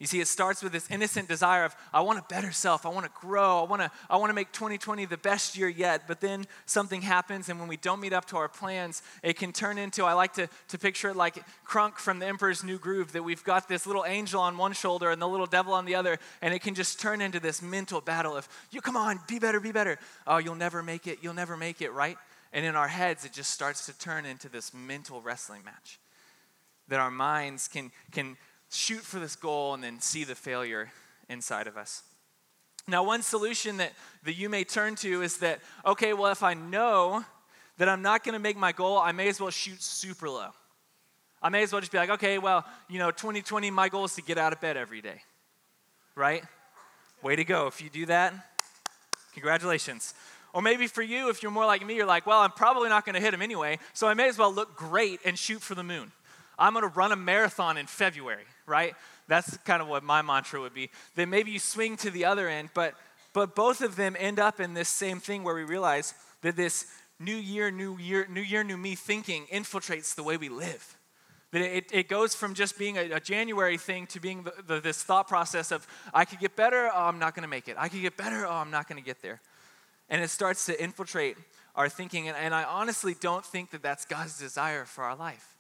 You 0.02 0.09
see, 0.09 0.21
it 0.21 0.26
starts 0.26 0.64
with 0.64 0.73
this 0.73 0.90
innocent 0.90 1.28
desire 1.28 1.64
of, 1.64 1.76
I 1.92 2.00
want 2.00 2.18
a 2.18 2.25
better 2.28 2.50
self. 2.50 2.85
I 2.85 2.88
want 2.88 3.06
to 3.06 3.12
grow. 3.21 3.61
I 3.61 3.68
want 3.68 3.82
to, 3.82 3.90
I 4.11 4.16
want 4.16 4.30
to 4.30 4.35
make 4.35 4.50
2020 4.50 5.04
the 5.04 5.16
best 5.16 5.56
year 5.56 5.68
yet. 5.68 6.09
But 6.09 6.21
then 6.21 6.47
something 6.66 7.02
happens, 7.02 7.49
and 7.49 7.61
when 7.61 7.68
we 7.68 7.76
don't 7.76 8.00
meet 8.00 8.12
up 8.12 8.25
to 8.30 8.37
our 8.37 8.49
plans, 8.49 9.04
it 9.23 9.35
can 9.35 9.52
turn 9.52 9.78
into, 9.78 10.04
I 10.04 10.14
like 10.14 10.32
to, 10.32 10.49
to 10.71 10.76
picture 10.76 11.11
it 11.11 11.14
like 11.14 11.38
Kronk 11.62 12.00
from 12.00 12.18
the 12.18 12.26
Emperor's 12.26 12.64
New 12.64 12.78
Groove, 12.78 13.12
that 13.12 13.23
we've 13.23 13.44
got 13.44 13.68
this 13.68 13.87
little 13.87 14.04
angel 14.04 14.40
on 14.40 14.59
one 14.59 14.73
shoulder 14.73 15.09
and 15.12 15.23
the 15.23 15.28
little 15.28 15.47
devil 15.47 15.73
on 15.73 15.85
the 15.85 15.94
other, 15.94 16.18
and 16.42 16.52
it 16.52 16.62
can 16.62 16.75
just 16.75 16.99
turn 16.99 17.21
into 17.21 17.38
this 17.38 17.62
mental 17.62 18.00
battle 18.00 18.37
of, 18.37 18.49
you 18.73 18.80
come 18.80 18.97
on, 18.97 19.21
be 19.28 19.38
better, 19.38 19.61
be 19.61 19.71
better. 19.71 20.00
Oh, 20.26 20.38
you'll 20.38 20.56
never 20.56 20.82
make 20.82 21.06
it. 21.06 21.21
You'll 21.23 21.32
never 21.32 21.56
make 21.56 21.80
it, 21.80 21.92
right? 21.92 22.16
And 22.52 22.66
in 22.66 22.75
our 22.75 22.88
heads, 22.88 23.25
it 23.25 23.32
just 23.32 23.52
starts 23.52 23.87
to 23.87 23.97
turn 23.97 24.26
into 24.26 24.49
this 24.49 24.75
mental 24.75 25.23
wrestling 25.23 25.62
match 25.64 26.00
that 26.88 26.99
our 26.99 27.11
minds 27.11 27.68
can, 27.68 27.92
can 28.11 28.37
shoot 28.72 29.00
for 29.00 29.18
this 29.18 29.36
goal 29.36 29.74
and 29.74 29.82
then 29.82 30.00
see 30.00 30.24
the 30.24 30.34
failure 30.34 30.90
inside 31.28 31.66
of 31.66 31.76
us. 31.76 32.02
Now, 32.88 33.04
one 33.04 33.22
solution 33.22 33.76
that, 33.76 33.92
that 34.24 34.34
you 34.34 34.48
may 34.48 34.64
turn 34.64 34.96
to 34.96 35.22
is 35.22 35.38
that, 35.38 35.60
okay, 35.86 36.12
well, 36.12 36.32
if 36.32 36.42
I 36.42 36.54
know 36.54 37.24
that 37.78 37.88
I'm 37.88 38.02
not 38.02 38.24
going 38.24 38.32
to 38.34 38.38
make 38.38 38.56
my 38.56 38.72
goal, 38.72 38.98
I 38.98 39.12
may 39.12 39.28
as 39.28 39.40
well 39.40 39.50
shoot 39.50 39.80
super 39.80 40.28
low. 40.28 40.48
I 41.40 41.48
may 41.48 41.62
as 41.62 41.72
well 41.72 41.80
just 41.80 41.92
be 41.92 41.98
like, 41.98 42.10
okay, 42.10 42.38
well, 42.38 42.64
you 42.88 42.98
know, 42.98 43.10
2020, 43.10 43.70
my 43.70 43.88
goal 43.88 44.04
is 44.04 44.14
to 44.14 44.22
get 44.22 44.38
out 44.38 44.52
of 44.52 44.60
bed 44.60 44.76
every 44.76 45.00
day, 45.00 45.22
right? 46.14 46.44
Way 47.22 47.36
to 47.36 47.44
go. 47.44 47.66
If 47.66 47.82
you 47.82 47.90
do 47.90 48.06
that, 48.06 48.34
congratulations. 49.32 50.14
Or 50.52 50.62
maybe 50.62 50.86
for 50.86 51.02
you, 51.02 51.30
if 51.30 51.42
you're 51.42 51.52
more 51.52 51.66
like 51.66 51.84
me, 51.84 51.94
you're 51.94 52.06
like, 52.06 52.26
well, 52.26 52.40
I'm 52.40 52.50
probably 52.50 52.88
not 52.88 53.04
going 53.04 53.14
to 53.14 53.20
hit 53.20 53.32
him 53.32 53.42
anyway, 53.42 53.78
so 53.92 54.06
I 54.06 54.14
may 54.14 54.28
as 54.28 54.38
well 54.38 54.52
look 54.52 54.76
great 54.76 55.20
and 55.24 55.38
shoot 55.38 55.62
for 55.62 55.74
the 55.74 55.82
moon. 55.82 56.12
I'm 56.58 56.74
going 56.74 56.88
to 56.88 56.94
run 56.96 57.10
a 57.10 57.16
marathon 57.16 57.76
in 57.76 57.86
February, 57.86 58.44
right? 58.66 58.95
That's 59.28 59.57
kind 59.59 59.83
of 59.83 59.88
what 59.88 60.02
my 60.02 60.23
mantra 60.23 60.61
would 60.61 60.75
be. 60.75 60.90
Then 61.14 61.31
maybe 61.31 61.50
you 61.50 61.59
swing 61.59 61.97
to 61.99 62.11
the 62.11 62.25
other 62.25 62.49
end, 62.49 62.71
but 62.75 62.95
but 63.33 63.54
both 63.54 63.81
of 63.81 63.97
them 63.97 64.16
end 64.19 64.38
up 64.38 64.61
in 64.61 64.75
this 64.75 64.88
same 64.88 65.21
thing 65.21 65.42
where 65.42 65.54
we 65.54 65.64
realize 65.64 66.14
that 66.42 66.57
this 66.57 66.87
new 67.19 67.37
year, 67.37 67.71
new 67.71 67.97
year, 67.99 68.26
new 68.28 68.42
year, 68.42 68.62
new 68.62 68.76
me 68.76 68.95
thinking 68.95 69.47
infiltrates 69.52 70.14
the 70.14 70.23
way 70.23 70.37
we 70.37 70.49
live. 70.49 70.99
That 71.52 71.61
it, 71.61 71.90
it 71.92 72.09
goes 72.09 72.35
from 72.35 72.54
just 72.54 72.78
being 72.78 72.97
a, 72.97 73.12
a 73.12 73.21
January 73.21 73.78
thing 73.78 74.07
to 74.09 74.21
being 74.21 74.42
the, 74.42 74.52
the, 74.66 74.81
this 74.81 75.02
thought 75.02 75.28
process 75.28 75.71
of, 75.71 75.87
I 76.12 76.25
could 76.25 76.40
get 76.40 76.57
better, 76.57 76.90
oh, 76.92 77.04
I'm 77.04 77.19
not 77.19 77.35
going 77.35 77.42
to 77.42 77.49
make 77.49 77.69
it. 77.69 77.76
I 77.78 77.88
could 77.88 78.00
get 78.00 78.16
better, 78.16 78.47
oh, 78.47 78.52
I'm 78.52 78.71
not 78.71 78.88
going 78.88 79.00
to 79.00 79.04
get 79.04 79.23
there. 79.23 79.40
And 80.09 80.23
it 80.23 80.31
starts 80.31 80.66
to 80.66 80.83
infiltrate 80.83 81.37
our 81.75 81.88
thinking. 81.88 82.28
And, 82.28 82.37
and 82.37 82.54
I 82.54 82.64
honestly 82.64 83.14
don't 83.19 83.45
think 83.45 83.71
that 83.71 83.83
that's 83.83 84.04
God's 84.04 84.38
desire 84.38 84.85
for 84.85 85.04
our 85.04 85.16
life 85.16 85.57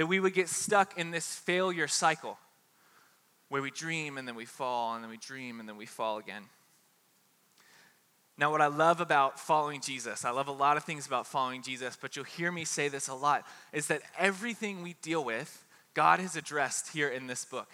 that 0.00 0.06
we 0.06 0.18
would 0.18 0.32
get 0.32 0.48
stuck 0.48 0.96
in 0.96 1.10
this 1.10 1.34
failure 1.34 1.86
cycle 1.86 2.38
where 3.50 3.60
we 3.60 3.70
dream 3.70 4.16
and 4.16 4.26
then 4.26 4.34
we 4.34 4.46
fall 4.46 4.94
and 4.94 5.04
then 5.04 5.10
we 5.10 5.18
dream 5.18 5.60
and 5.60 5.68
then 5.68 5.76
we 5.76 5.84
fall 5.84 6.16
again. 6.16 6.44
Now, 8.38 8.50
what 8.50 8.62
I 8.62 8.68
love 8.68 9.02
about 9.02 9.38
following 9.38 9.82
Jesus, 9.82 10.24
I 10.24 10.30
love 10.30 10.48
a 10.48 10.52
lot 10.52 10.78
of 10.78 10.84
things 10.84 11.06
about 11.06 11.26
following 11.26 11.60
Jesus, 11.60 11.98
but 12.00 12.16
you'll 12.16 12.24
hear 12.24 12.50
me 12.50 12.64
say 12.64 12.88
this 12.88 13.08
a 13.08 13.14
lot, 13.14 13.44
is 13.74 13.88
that 13.88 14.00
everything 14.18 14.82
we 14.82 14.94
deal 15.02 15.22
with, 15.22 15.66
God 15.92 16.18
has 16.18 16.34
addressed 16.34 16.94
here 16.94 17.10
in 17.10 17.26
this 17.26 17.44
book. 17.44 17.68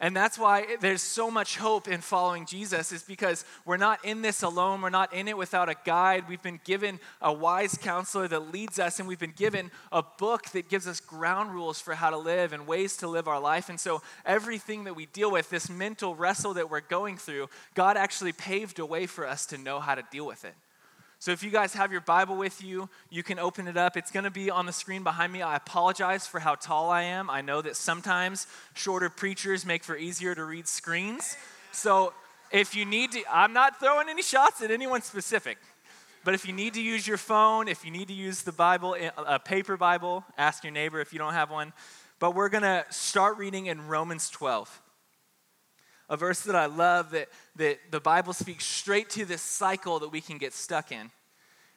And 0.00 0.14
that's 0.14 0.36
why 0.36 0.76
there's 0.80 1.02
so 1.02 1.30
much 1.30 1.56
hope 1.56 1.86
in 1.86 2.00
following 2.00 2.46
Jesus, 2.46 2.90
is 2.90 3.04
because 3.04 3.44
we're 3.64 3.76
not 3.76 4.04
in 4.04 4.22
this 4.22 4.42
alone. 4.42 4.82
We're 4.82 4.90
not 4.90 5.14
in 5.14 5.28
it 5.28 5.36
without 5.36 5.68
a 5.68 5.76
guide. 5.84 6.28
We've 6.28 6.42
been 6.42 6.60
given 6.64 6.98
a 7.22 7.32
wise 7.32 7.78
counselor 7.78 8.26
that 8.28 8.52
leads 8.52 8.80
us, 8.80 8.98
and 8.98 9.06
we've 9.06 9.20
been 9.20 9.34
given 9.36 9.70
a 9.92 10.02
book 10.02 10.50
that 10.50 10.68
gives 10.68 10.88
us 10.88 10.98
ground 10.98 11.54
rules 11.54 11.80
for 11.80 11.94
how 11.94 12.10
to 12.10 12.18
live 12.18 12.52
and 12.52 12.66
ways 12.66 12.96
to 12.98 13.08
live 13.08 13.28
our 13.28 13.40
life. 13.40 13.68
And 13.68 13.78
so, 13.78 14.02
everything 14.26 14.84
that 14.84 14.96
we 14.96 15.06
deal 15.06 15.30
with, 15.30 15.48
this 15.48 15.70
mental 15.70 16.16
wrestle 16.16 16.54
that 16.54 16.70
we're 16.70 16.80
going 16.80 17.16
through, 17.16 17.48
God 17.74 17.96
actually 17.96 18.32
paved 18.32 18.80
a 18.80 18.86
way 18.86 19.06
for 19.06 19.26
us 19.26 19.46
to 19.46 19.58
know 19.58 19.78
how 19.78 19.94
to 19.94 20.02
deal 20.10 20.26
with 20.26 20.44
it. 20.44 20.54
So 21.24 21.32
if 21.32 21.42
you 21.42 21.48
guys 21.48 21.72
have 21.72 21.90
your 21.90 22.02
Bible 22.02 22.36
with 22.36 22.62
you, 22.62 22.90
you 23.08 23.22
can 23.22 23.38
open 23.38 23.66
it 23.66 23.78
up. 23.78 23.96
It's 23.96 24.10
going 24.10 24.24
to 24.24 24.30
be 24.30 24.50
on 24.50 24.66
the 24.66 24.74
screen 24.74 25.02
behind 25.02 25.32
me. 25.32 25.40
I 25.40 25.56
apologize 25.56 26.26
for 26.26 26.38
how 26.38 26.54
tall 26.54 26.90
I 26.90 27.04
am. 27.04 27.30
I 27.30 27.40
know 27.40 27.62
that 27.62 27.76
sometimes 27.76 28.46
shorter 28.74 29.08
preachers 29.08 29.64
make 29.64 29.84
for 29.84 29.96
easier 29.96 30.34
to 30.34 30.44
read 30.44 30.68
screens. 30.68 31.34
So 31.72 32.12
if 32.50 32.74
you 32.76 32.84
need 32.84 33.12
to, 33.12 33.22
I'm 33.32 33.54
not 33.54 33.80
throwing 33.80 34.10
any 34.10 34.20
shots 34.20 34.60
at 34.60 34.70
anyone 34.70 35.00
specific. 35.00 35.56
But 36.24 36.34
if 36.34 36.46
you 36.46 36.52
need 36.52 36.74
to 36.74 36.82
use 36.82 37.06
your 37.06 37.16
phone, 37.16 37.68
if 37.68 37.86
you 37.86 37.90
need 37.90 38.08
to 38.08 38.14
use 38.14 38.42
the 38.42 38.52
Bible, 38.52 38.94
eh, 38.94 39.08
a 39.16 39.38
paper 39.38 39.78
Bible, 39.78 40.26
ask 40.36 40.62
your 40.62 40.74
neighbor 40.74 41.00
if 41.00 41.14
you 41.14 41.18
don't 41.18 41.32
have 41.32 41.50
one. 41.50 41.72
But 42.18 42.34
we're 42.34 42.50
going 42.50 42.64
to 42.64 42.84
start 42.90 43.38
reading 43.38 43.64
in 43.64 43.88
Romans 43.88 44.28
12 44.28 44.82
a 46.14 46.16
verse 46.16 46.40
that 46.42 46.54
I 46.54 46.66
love 46.66 47.10
that, 47.10 47.28
that 47.56 47.90
the 47.90 48.00
Bible 48.00 48.32
speaks 48.32 48.64
straight 48.64 49.10
to 49.10 49.24
this 49.24 49.42
cycle 49.42 49.98
that 49.98 50.12
we 50.12 50.20
can 50.20 50.38
get 50.38 50.52
stuck 50.52 50.92
in. 50.92 51.10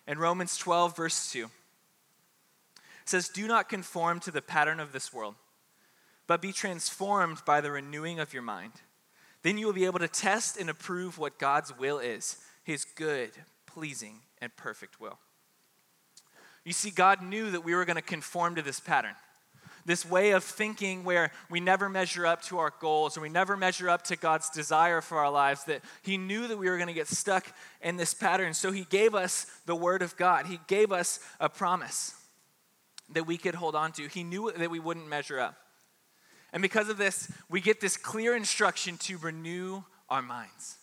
In 0.08 0.20
Romans 0.20 0.58
12, 0.58 0.96
verse 0.96 1.32
2, 1.32 1.46
it 1.46 1.50
says, 3.06 3.30
Do 3.30 3.48
not 3.48 3.68
conform 3.68 4.20
to 4.22 4.32
the 4.32 4.42
pattern 4.42 4.80
of 4.80 4.94
this 4.94 5.12
world, 5.12 5.34
but 6.28 6.42
be 6.42 6.54
transformed 6.54 7.44
by 7.46 7.62
the 7.62 7.72
renewing 7.72 8.20
of 8.20 8.32
your 8.32 8.44
mind. 8.44 8.74
Then 9.42 9.58
you 9.58 9.66
will 9.66 9.74
be 9.74 9.86
able 9.86 10.00
to 10.00 10.08
test 10.08 10.56
and 10.56 10.70
approve 10.70 11.18
what 11.18 11.40
God's 11.40 11.76
will 11.76 11.98
is, 11.98 12.38
his 12.64 12.86
good, 12.86 13.32
pleasing, 13.66 14.20
and 14.40 14.56
perfect 14.56 15.02
will. 15.02 15.18
You 16.64 16.74
see, 16.74 16.92
God 16.92 17.24
knew 17.24 17.50
that 17.52 17.66
we 17.66 17.74
were 17.74 17.86
going 17.86 17.96
to 17.96 18.02
conform 18.04 18.54
to 18.56 18.62
this 18.62 18.80
pattern 18.80 19.16
this 19.88 20.06
way 20.06 20.32
of 20.32 20.44
thinking 20.44 21.06
where 21.06 21.32
we 21.50 21.62
never 21.62 21.88
measure 21.88 22.26
up 22.26 22.42
to 22.44 22.60
our 22.60 22.74
goals 22.80 23.18
or 23.18 23.22
we 23.22 23.30
never 23.30 23.56
measure 23.56 23.90
up 23.90 24.04
to 24.04 24.18
God's 24.18 24.50
desire 24.50 25.00
for 25.00 25.18
our 25.18 25.32
lives, 25.32 25.64
that 25.64 25.82
He 26.04 26.18
knew 26.18 26.48
that 26.48 26.58
we 26.58 26.70
were 26.70 26.76
going 26.76 26.90
to 26.90 26.94
get 26.94 27.08
stuck 27.08 27.48
in 27.82 27.96
this 27.96 28.14
pattern. 28.14 28.54
So 28.54 28.72
He 28.72 28.84
gave 28.84 29.16
us 29.16 29.48
the 29.66 29.76
Word 29.76 30.02
of 30.02 30.16
God, 30.18 30.46
He 30.46 30.60
gave 30.68 30.92
us 30.92 31.22
a 31.40 31.50
promise 31.50 32.14
that 33.14 33.26
we 33.26 33.38
could 33.38 33.56
hold 33.56 33.76
on 33.76 33.94
to. 33.94 34.08
He 34.08 34.24
knew 34.26 34.52
that 34.52 34.70
we 34.70 34.80
wouldn't 34.80 35.08
measure 35.08 35.40
up. 35.40 35.56
And 36.52 36.62
because 36.62 36.90
of 36.90 36.98
this, 36.98 37.32
we 37.50 37.62
get 37.62 37.80
this 37.80 37.96
clear 37.96 38.36
instruction 38.36 38.98
to 38.98 39.18
renew 39.18 39.84
our 40.10 40.22
minds. 40.22 40.78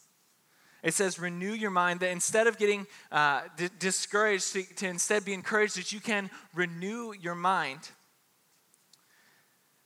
It 0.83 0.95
says, 0.95 1.19
renew 1.19 1.53
your 1.53 1.71
mind, 1.71 2.01
that 2.01 2.11
instead 2.11 2.47
of 2.47 2.57
getting 2.57 2.87
uh, 3.13 3.43
d- 3.59 3.69
discouraged, 3.79 4.53
to, 4.55 4.63
to 4.77 4.89
instead 4.89 5.27
be 5.27 5.35
encouraged 5.35 5.77
that 5.77 5.93
you 5.93 6.01
can 6.01 6.31
renew 6.55 7.13
your 7.13 7.35
mind 7.35 7.91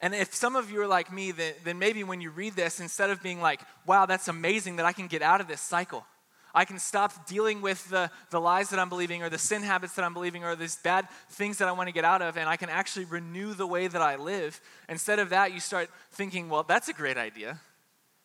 and 0.00 0.14
if 0.14 0.34
some 0.34 0.54
of 0.54 0.70
you 0.70 0.80
are 0.80 0.86
like 0.86 1.12
me, 1.12 1.32
then, 1.32 1.54
then 1.64 1.78
maybe 1.78 2.04
when 2.04 2.20
you 2.20 2.30
read 2.30 2.54
this, 2.54 2.80
instead 2.80 3.10
of 3.10 3.22
being 3.22 3.40
like, 3.40 3.60
wow, 3.86 4.06
that's 4.06 4.28
amazing 4.28 4.76
that 4.76 4.86
I 4.86 4.92
can 4.92 5.08
get 5.08 5.22
out 5.22 5.40
of 5.40 5.48
this 5.48 5.60
cycle, 5.60 6.06
I 6.54 6.64
can 6.64 6.78
stop 6.78 7.26
dealing 7.26 7.60
with 7.60 7.88
the, 7.90 8.10
the 8.30 8.40
lies 8.40 8.70
that 8.70 8.78
I'm 8.78 8.88
believing 8.88 9.22
or 9.22 9.28
the 9.28 9.38
sin 9.38 9.62
habits 9.62 9.94
that 9.94 10.04
I'm 10.04 10.14
believing 10.14 10.44
or 10.44 10.56
these 10.56 10.76
bad 10.76 11.08
things 11.30 11.58
that 11.58 11.68
I 11.68 11.72
want 11.72 11.88
to 11.88 11.92
get 11.92 12.04
out 12.04 12.22
of, 12.22 12.36
and 12.36 12.48
I 12.48 12.56
can 12.56 12.68
actually 12.68 13.04
renew 13.04 13.54
the 13.54 13.66
way 13.66 13.86
that 13.86 14.00
I 14.00 14.16
live. 14.16 14.60
Instead 14.88 15.18
of 15.18 15.30
that, 15.30 15.52
you 15.52 15.60
start 15.60 15.90
thinking, 16.12 16.48
well, 16.48 16.62
that's 16.62 16.88
a 16.88 16.92
great 16.92 17.16
idea. 17.16 17.60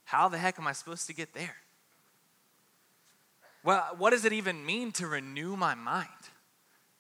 How 0.06 0.30
the 0.30 0.38
heck 0.38 0.60
am 0.60 0.68
I 0.68 0.74
supposed 0.74 1.08
to 1.08 1.14
get 1.14 1.34
there? 1.34 1.56
Well, 3.64 3.96
what 3.98 4.12
does 4.12 4.26
it 4.26 4.34
even 4.34 4.66
mean 4.66 4.92
to 4.94 5.08
renew 5.08 5.56
my 5.56 5.74
mind? 5.74 6.10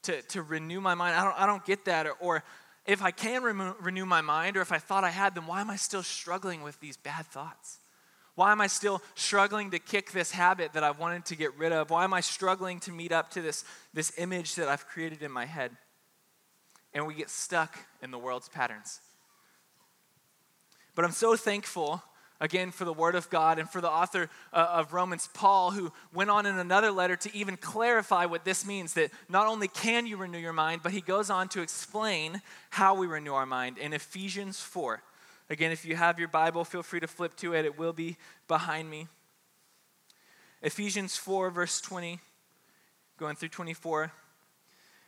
To, 0.04 0.22
to 0.22 0.42
renew 0.42 0.82
my 0.82 0.96
mind? 0.96 1.16
I 1.16 1.24
don't, 1.24 1.42
I 1.42 1.46
don't 1.46 1.66
get 1.66 1.86
that. 1.86 2.08
Or, 2.08 2.16
or 2.20 2.44
if 2.86 3.02
I 3.02 3.12
can 3.12 3.44
remo- 3.44 3.76
renew 3.80 4.06
my 4.06 4.22
mind, 4.22 4.58
or 4.58 4.62
if 4.62 4.72
I 4.72 4.80
thought 4.80 5.04
I 5.04 5.10
had 5.10 5.36
then 5.36 5.48
why 5.48 5.62
am 5.62 5.70
I 5.70 5.76
still 5.76 6.04
struggling 6.04 6.64
with 6.64 6.80
these 6.80 6.98
bad 6.98 7.26
thoughts? 7.28 7.80
Why 8.36 8.52
am 8.52 8.62
I 8.62 8.68
still 8.68 9.02
struggling 9.16 9.72
to 9.72 9.80
kick 9.80 10.12
this 10.12 10.32
habit 10.32 10.74
that 10.74 10.84
I've 10.84 10.98
wanted 10.98 11.26
to 11.26 11.36
get 11.36 11.56
rid 11.58 11.72
of? 11.72 11.92
Why 11.92 12.04
am 12.04 12.14
I 12.14 12.22
struggling 12.22 12.80
to 12.82 12.92
meet 12.92 13.12
up 13.12 13.30
to 13.32 13.42
this, 13.42 13.64
this 13.94 14.12
image 14.18 14.56
that 14.56 14.68
I've 14.68 14.88
created 14.88 15.22
in 15.22 15.32
my 15.32 15.46
head? 15.46 15.72
And 16.94 17.06
we 17.06 17.14
get 17.14 17.30
stuck 17.30 17.78
in 18.02 18.12
the 18.12 18.18
world's 18.18 18.50
patterns. 18.50 19.00
But 20.96 21.06
I'm 21.06 21.12
so 21.12 21.36
thankful 21.36 22.04
again 22.44 22.72
for 22.72 22.84
the 22.84 22.92
Word 22.92 23.16
of 23.16 23.30
God 23.30 23.58
and 23.58 23.70
for 23.70 23.80
the 23.80 23.90
author 23.90 24.30
uh, 24.52 24.68
of 24.74 24.92
Romans, 24.92 25.30
Paul, 25.34 25.72
who 25.72 25.94
went 26.14 26.30
on 26.30 26.46
in 26.46 26.60
another 26.60 26.92
letter 26.92 27.16
to 27.16 27.34
even 27.34 27.56
clarify 27.56 28.26
what 28.26 28.44
this 28.44 28.66
means 28.66 28.96
that 28.96 29.12
not 29.30 29.48
only 29.48 29.70
can 29.70 30.06
you 30.06 30.18
renew 30.18 30.38
your 30.38 30.52
mind, 30.52 30.82
but 30.84 30.92
he 30.92 31.00
goes 31.00 31.30
on 31.30 31.48
to 31.50 31.62
explain 31.62 32.42
how 32.70 32.96
we 32.96 33.08
renew 33.08 33.34
our 33.34 33.46
mind 33.46 33.78
in 33.78 33.94
Ephesians 33.94 34.60
4. 34.60 35.02
Again, 35.50 35.72
if 35.72 35.86
you 35.86 35.96
have 35.96 36.20
your 36.20 36.28
Bible, 36.28 36.66
feel 36.66 36.84
free 36.84 37.00
to 37.00 37.08
flip 37.08 37.34
to 37.38 37.54
it, 37.54 37.64
it 37.64 37.80
will 37.80 37.94
be 37.94 38.18
behind 38.50 38.90
me. 38.90 39.08
Ephesians 40.62 41.16
4, 41.16 41.50
verse 41.50 41.80
20, 41.80 42.20
going 43.18 43.38
through 43.38 43.50
24. 43.50 44.12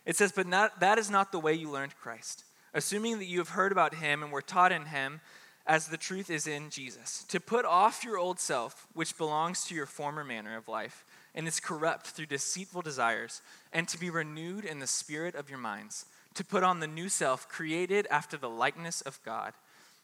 It 0.06 0.16
says, 0.16 0.32
But 0.32 0.48
not, 0.48 0.80
that 0.80 0.98
is 0.98 1.10
not 1.10 1.34
the 1.34 1.40
way 1.40 1.54
you 1.54 1.70
learned 1.70 1.98
Christ. 1.98 2.46
Assuming 2.74 3.20
that 3.20 3.26
you 3.26 3.40
have 3.40 3.50
heard 3.50 3.74
about 3.74 3.96
him 3.96 4.24
and 4.24 4.32
were 4.32 4.42
taught 4.42 4.72
in 4.72 4.86
him, 4.86 5.20
as 5.68 5.88
the 5.88 5.98
truth 5.98 6.30
is 6.30 6.48
in 6.48 6.70
Jesus. 6.70 7.26
To 7.30 7.40
put 7.40 7.66
off 7.66 8.04
your 8.04 8.18
old 8.18 8.40
self, 8.40 8.88
which 8.94 9.18
belongs 9.18 9.66
to 9.66 9.76
your 9.76 9.86
former 9.86 10.24
manner 10.24 10.58
of 10.58 10.68
life 10.68 11.06
and 11.34 11.48
is 11.48 11.60
corrupt 11.60 12.08
through 12.08 12.28
deceitful 12.28 12.82
desires, 12.82 13.42
and 13.74 13.88
to 13.90 14.00
be 14.00 14.10
renewed 14.10 14.64
in 14.64 14.80
the 14.80 14.88
spirit 14.88 15.36
of 15.36 15.50
your 15.50 15.60
minds. 15.60 16.06
To 16.36 16.46
put 16.46 16.64
on 16.64 16.80
the 16.80 16.88
new 16.88 17.10
self, 17.10 17.50
created 17.50 18.08
after 18.10 18.38
the 18.38 18.50
likeness 18.50 19.02
of 19.02 19.22
God, 19.24 19.54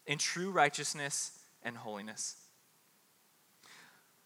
in 0.06 0.18
true 0.18 0.52
righteousness 0.52 1.40
and 1.64 1.78
holiness. 1.78 2.36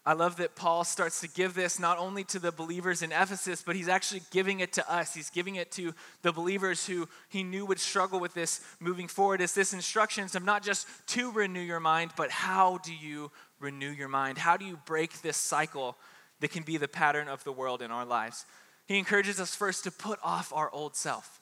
I 0.08 0.12
love 0.12 0.36
that 0.36 0.54
Paul 0.54 0.84
starts 0.84 1.20
to 1.22 1.28
give 1.28 1.54
this 1.54 1.80
not 1.80 1.98
only 1.98 2.22
to 2.24 2.38
the 2.38 2.52
believers 2.52 3.02
in 3.02 3.10
Ephesus, 3.10 3.64
but 3.66 3.74
he's 3.74 3.88
actually 3.88 4.22
giving 4.30 4.60
it 4.60 4.72
to 4.74 4.92
us. 4.92 5.12
He's 5.12 5.30
giving 5.30 5.56
it 5.56 5.72
to 5.72 5.92
the 6.22 6.30
believers 6.30 6.86
who 6.86 7.08
he 7.28 7.42
knew 7.42 7.66
would 7.66 7.80
struggle 7.80 8.20
with 8.20 8.32
this 8.32 8.60
moving 8.78 9.08
forward. 9.08 9.40
It's 9.40 9.52
this 9.52 9.72
instructions 9.72 10.36
of 10.36 10.44
not 10.44 10.62
just 10.62 10.86
to 11.08 11.32
renew 11.32 11.60
your 11.60 11.80
mind, 11.80 12.12
but 12.16 12.30
how 12.30 12.78
do 12.78 12.94
you 12.94 13.32
renew 13.58 13.90
your 13.90 14.06
mind? 14.06 14.38
How 14.38 14.56
do 14.56 14.64
you 14.64 14.78
break 14.86 15.22
this 15.22 15.36
cycle 15.36 15.96
that 16.38 16.52
can 16.52 16.62
be 16.62 16.76
the 16.76 16.86
pattern 16.86 17.26
of 17.26 17.42
the 17.42 17.52
world 17.52 17.82
in 17.82 17.90
our 17.90 18.04
lives? 18.04 18.46
He 18.86 18.98
encourages 18.98 19.40
us 19.40 19.56
first 19.56 19.82
to 19.84 19.90
put 19.90 20.20
off 20.22 20.52
our 20.52 20.70
old 20.70 20.94
self. 20.94 21.40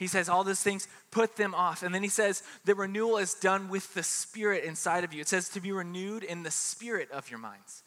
He 0.00 0.06
says 0.06 0.30
all 0.30 0.44
those 0.44 0.62
things, 0.62 0.88
put 1.10 1.36
them 1.36 1.54
off. 1.54 1.82
And 1.82 1.94
then 1.94 2.02
he 2.02 2.08
says 2.08 2.42
the 2.64 2.74
renewal 2.74 3.18
is 3.18 3.34
done 3.34 3.68
with 3.68 3.92
the 3.92 4.02
spirit 4.02 4.64
inside 4.64 5.04
of 5.04 5.12
you. 5.12 5.20
It 5.20 5.28
says 5.28 5.50
to 5.50 5.60
be 5.60 5.72
renewed 5.72 6.24
in 6.24 6.42
the 6.42 6.50
spirit 6.50 7.10
of 7.10 7.28
your 7.28 7.38
minds. 7.38 7.82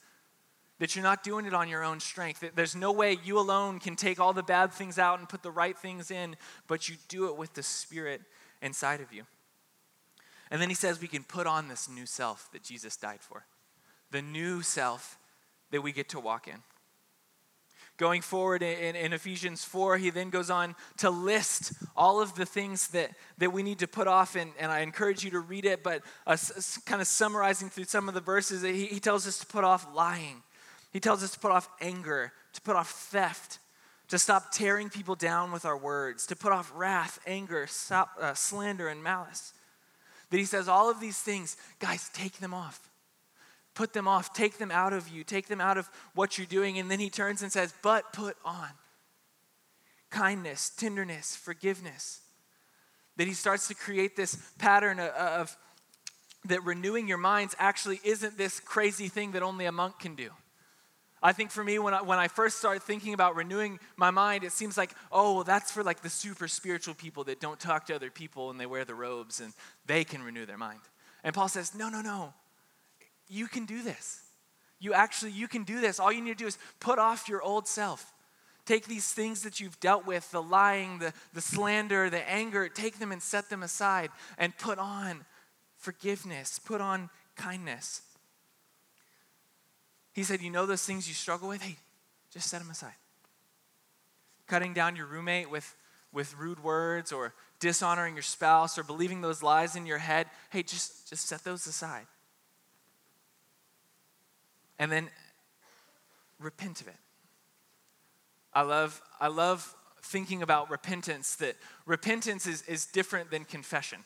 That 0.78 0.96
you're 0.96 1.02
not 1.02 1.24
doing 1.24 1.48
it 1.48 1.56
on 1.56 1.70
your 1.70 1.84
own 1.84 2.00
strength. 2.00 2.42
That 2.42 2.56
there's 2.56 2.76
no 2.76 2.92
way 2.92 3.18
you 3.24 3.40
alone 3.40 3.80
can 3.80 3.96
take 3.96 4.20
all 4.20 4.32
the 4.32 4.44
bad 4.44 4.72
things 4.72 5.00
out 5.00 5.18
and 5.18 5.28
put 5.28 5.42
the 5.42 5.50
right 5.50 5.76
things 5.76 6.12
in, 6.12 6.36
but 6.68 6.88
you 6.88 6.98
do 7.08 7.30
it 7.30 7.36
with 7.36 7.56
the 7.56 7.64
spirit 7.64 8.22
inside 8.62 9.02
of 9.02 9.12
you. 9.12 9.24
And 10.52 10.62
then 10.62 10.70
he 10.70 10.76
says 10.76 11.02
we 11.02 11.08
can 11.08 11.24
put 11.24 11.48
on 11.48 11.68
this 11.68 11.90
new 11.90 12.06
self 12.06 12.48
that 12.52 12.62
Jesus 12.62 12.96
died 12.96 13.22
for. 13.22 13.48
The 14.12 14.22
new 14.22 14.62
self 14.62 15.18
that 15.72 15.82
we 15.82 15.92
get 15.92 16.10
to 16.10 16.20
walk 16.20 16.48
in. 16.48 16.62
Going 17.98 18.22
forward 18.22 18.64
in, 18.64 18.96
in, 18.96 19.14
Ephesians 19.14 19.64
4, 19.64 19.98
he 19.98 20.10
then 20.10 20.32
goes 20.32 20.50
on 20.50 20.76
to 20.98 21.12
list 21.12 21.74
all 21.96 22.22
of 22.22 22.34
the 22.34 22.46
things 22.46 22.88
that, 22.88 23.12
that 23.38 23.54
we 23.54 23.62
need 23.62 23.80
to 23.80 23.88
put 23.88 24.08
off, 24.08 24.36
and, 24.36 24.52
and 24.60 24.72
I 24.72 24.80
encourage 24.80 25.24
you 25.24 25.30
to 25.32 25.40
read 25.40 25.66
it, 25.66 25.84
but 25.84 26.02
uh, 26.26 26.36
kind 26.86 27.02
of 27.02 27.08
summarizing 27.08 27.70
through 27.70 27.84
some 27.84 28.08
of 28.08 28.16
the 28.16 28.22
verses, 28.22 28.64
he, 28.64 28.88
he 28.88 29.00
tells 29.00 29.28
us 29.28 29.38
to 29.40 29.46
put 29.46 29.64
off 29.64 29.88
lying. 29.94 30.42
He 30.92 31.00
tells 31.00 31.24
us 31.24 31.32
to 31.32 31.40
put 31.40 31.52
off 31.52 31.70
anger, 31.82 32.34
to 32.54 32.62
put 32.62 32.76
off 32.76 32.90
theft, 32.90 33.60
to 34.08 34.18
stop 34.18 34.52
tearing 34.52 34.90
people 34.90 35.16
down 35.16 35.52
with 35.52 35.64
our 35.64 35.78
words, 35.78 36.26
to 36.28 36.36
put 36.36 36.52
off 36.52 36.72
wrath, 36.76 37.20
anger, 37.28 37.68
uh, 37.92 38.34
slander, 38.34 38.88
and 38.88 39.04
malice. 39.04 39.54
That 40.32 40.38
he 40.38 40.46
says 40.46 40.68
all 40.68 40.90
of 40.90 41.00
these 41.00 41.20
things, 41.20 41.58
guys, 41.80 42.10
take 42.10 42.40
them 42.40 42.56
off 42.56 42.90
put 43.76 43.94
them 43.94 44.08
off, 44.08 44.34
take 44.34 44.58
them 44.58 44.72
out 44.72 44.94
of 44.94 45.10
you, 45.10 45.24
take 45.24 45.48
them 45.48 45.62
out 45.62 45.78
of 45.78 45.90
what 46.14 46.38
you're 46.38 46.48
doing. 46.48 46.78
And 46.78 46.90
then 46.90 47.00
he 47.00 47.10
turns 47.10 47.42
and 47.42 47.52
says, 47.52 47.74
But 47.82 48.14
put 48.14 48.38
on 48.46 48.70
kindness, 50.10 50.70
tenderness, 50.70 51.36
forgiveness. 51.36 52.22
That 53.18 53.28
he 53.28 53.34
starts 53.34 53.68
to 53.68 53.76
create 53.76 54.16
this 54.16 54.36
pattern 54.58 55.00
of, 55.00 55.10
of 55.10 55.58
that 56.46 56.64
renewing 56.64 57.08
your 57.08 57.18
minds 57.18 57.56
actually 57.60 58.00
isn't 58.04 58.38
this 58.38 58.60
crazy 58.60 59.08
thing 59.08 59.32
that 59.32 59.44
only 59.44 59.66
a 59.66 59.72
monk 59.72 60.00
can 60.00 60.16
do. 60.16 60.30
I 61.22 61.32
think 61.32 61.52
for 61.52 61.64
me, 61.64 61.80
when 61.80 61.94
I, 61.94 62.02
when 62.02 62.20
I 62.20 62.28
first 62.28 62.58
started 62.58 62.84
thinking 62.84 63.14
about 63.14 63.36
renewing 63.36 63.80
my 63.96 64.12
mind, 64.12 64.44
it 64.44 64.52
seems 64.52 64.78
like, 64.78 64.94
oh, 65.10 65.36
well, 65.36 65.44
that's 65.46 65.72
for 65.72 65.82
like 65.82 66.02
the 66.02 66.10
super 66.10 66.50
spiritual 66.50 66.96
people 66.96 67.24
that 67.26 67.40
don't 67.40 67.60
talk 67.60 67.86
to 67.86 67.96
other 67.96 68.12
people 68.12 68.50
and 68.50 68.60
they 68.60 68.66
wear 68.66 68.84
the 68.84 68.96
robes 68.96 69.40
and 69.40 69.54
they 69.86 70.04
can 70.04 70.22
renew 70.22 70.46
their 70.46 70.58
mind. 70.58 70.82
And 71.24 71.34
Paul 71.34 71.48
says, 71.48 71.74
no, 71.74 71.88
no, 71.88 72.02
no 72.02 72.34
you 73.28 73.48
can 73.48 73.66
do 73.66 73.82
this. 73.82 74.22
You 74.80 74.94
actually, 74.94 75.32
you 75.32 75.48
can 75.48 75.64
do 75.64 75.80
this. 75.80 76.00
All 76.00 76.12
you 76.12 76.22
need 76.22 76.38
to 76.38 76.44
do 76.44 76.48
is 76.48 76.58
put 76.80 77.00
off 77.00 77.30
your 77.30 77.42
old 77.42 77.68
self. 77.68 78.14
Take 78.66 78.86
these 78.86 79.12
things 79.12 79.42
that 79.44 79.60
you've 79.60 79.80
dealt 79.80 80.06
with 80.06 80.30
the 80.32 80.42
lying, 80.42 81.00
the, 81.00 81.14
the 81.34 81.42
slander, 81.42 82.10
the 82.10 82.30
anger 82.30 82.70
take 82.70 83.00
them 83.00 83.12
and 83.12 83.22
set 83.22 83.50
them 83.50 83.64
aside 83.64 84.10
and 84.38 84.58
put 84.58 84.80
on 84.80 85.26
forgiveness, 85.78 86.60
put 86.60 86.80
on 86.80 87.10
kindness. 87.36 88.02
He 90.14 90.24
said, 90.24 90.42
You 90.42 90.50
know 90.50 90.66
those 90.66 90.84
things 90.84 91.08
you 91.08 91.14
struggle 91.14 91.50
with? 91.50 91.62
Hey, 91.62 91.78
just 92.32 92.50
set 92.50 92.62
them 92.62 92.70
aside. 92.70 92.94
Cutting 94.48 94.74
down 94.74 94.96
your 94.96 95.08
roommate 95.08 95.50
with, 95.50 95.76
with 96.12 96.38
rude 96.38 96.64
words 96.64 97.12
or 97.12 97.34
dishonoring 97.60 98.16
your 98.16 98.24
spouse 98.24 98.78
or 98.78 98.84
believing 98.84 99.22
those 99.22 99.42
lies 99.42 99.76
in 99.76 99.86
your 99.86 99.98
head, 99.98 100.28
hey, 100.50 100.64
just, 100.64 101.10
just 101.10 101.26
set 101.26 101.44
those 101.44 101.68
aside 101.68 102.06
and 104.84 104.92
then 104.92 105.10
repent 106.40 106.82
of 106.82 106.90
it. 106.90 106.98
I 108.54 108.64
love, 108.64 109.02
I 109.18 109.30
love 109.30 109.74
thinking 110.02 110.42
about 110.42 110.70
repentance, 110.70 111.38
that 111.38 111.56
repentance 111.86 112.46
is, 112.46 112.64
is 112.64 112.86
different 112.86 113.32
than 113.32 113.46
confession. 113.46 114.00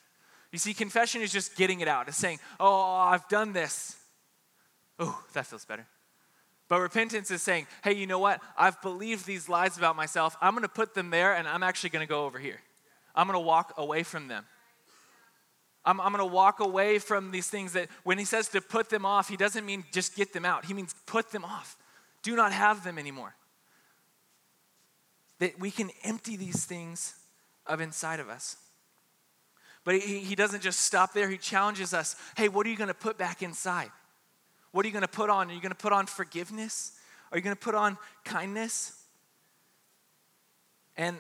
You 0.52 0.60
see, 0.60 0.76
confession 0.76 1.24
is 1.24 1.32
just 1.32 1.56
getting 1.56 1.80
it 1.80 1.88
out. 1.88 2.08
It's 2.08 2.18
saying, 2.18 2.40
oh, 2.60 2.92
I've 2.92 3.28
done 3.28 3.54
this. 3.54 3.98
Oh, 5.00 5.20
that 5.34 5.48
feels 5.48 5.66
better. 5.66 5.88
But 6.68 6.80
repentance 6.82 7.32
is 7.32 7.42
saying, 7.42 7.66
hey, 7.84 7.94
you 7.94 8.06
know 8.06 8.20
what? 8.20 8.40
I've 8.56 8.80
believed 8.84 9.26
these 9.26 9.50
lies 9.50 9.80
about 9.80 9.96
myself. 9.96 10.38
I'm 10.40 10.54
going 10.54 10.62
to 10.62 10.70
put 10.70 10.94
them 10.94 11.10
there 11.10 11.34
and 11.34 11.48
I'm 11.48 11.64
actually 11.64 11.90
going 11.90 12.06
to 12.06 12.10
go 12.10 12.26
over 12.26 12.38
here. 12.38 12.62
I'm 13.16 13.26
going 13.26 13.34
to 13.34 13.40
walk 13.40 13.74
away 13.78 14.04
from 14.04 14.28
them. 14.28 14.46
I'm, 15.88 16.02
I'm 16.02 16.12
going 16.12 16.20
to 16.20 16.34
walk 16.34 16.60
away 16.60 17.00
from 17.00 17.32
these 17.32 17.48
things 17.48 17.72
that 17.74 17.88
when 18.04 18.18
he 18.18 18.26
says 18.26 18.50
to 18.50 18.60
put 18.60 18.90
them 18.90 19.06
off, 19.06 19.30
he 19.30 19.38
doesn't 19.38 19.66
mean 19.66 19.86
just 19.94 20.18
get 20.18 20.34
them 20.34 20.44
out. 20.44 20.66
He 20.66 20.74
means 20.74 20.94
put 21.06 21.32
them 21.32 21.46
off. 21.46 21.78
Do 22.24 22.36
not 22.36 22.52
have 22.52 22.84
them 22.84 23.00
anymore. 23.00 23.34
That 25.40 25.58
we 25.58 25.72
can 25.72 25.90
empty 26.04 26.36
these 26.36 26.66
things 26.66 27.16
of 27.66 27.80
inside 27.80 28.20
of 28.20 28.28
us. 28.28 28.58
But 29.86 29.96
he, 29.96 30.20
he 30.20 30.36
doesn't 30.36 30.62
just 30.62 30.82
stop 30.82 31.14
there. 31.14 31.30
He 31.30 31.38
challenges 31.38 31.94
us 31.94 32.18
hey, 32.36 32.50
what 32.50 32.68
are 32.68 32.70
you 32.70 32.76
going 32.76 32.90
to 32.90 32.94
put 32.94 33.18
back 33.18 33.42
inside? 33.42 33.90
What 34.72 34.84
are 34.86 34.90
you 34.90 34.94
going 34.94 35.04
to 35.04 35.08
put 35.08 35.30
on? 35.30 35.50
Are 35.50 35.54
you 35.54 35.62
going 35.62 35.72
to 35.72 35.76
put 35.76 35.94
on 35.94 36.06
forgiveness? 36.06 36.92
Are 37.32 37.38
you 37.38 37.42
going 37.42 37.56
to 37.56 37.62
put 37.62 37.76
on 37.76 37.98
kindness? 38.26 38.92
And 40.98 41.16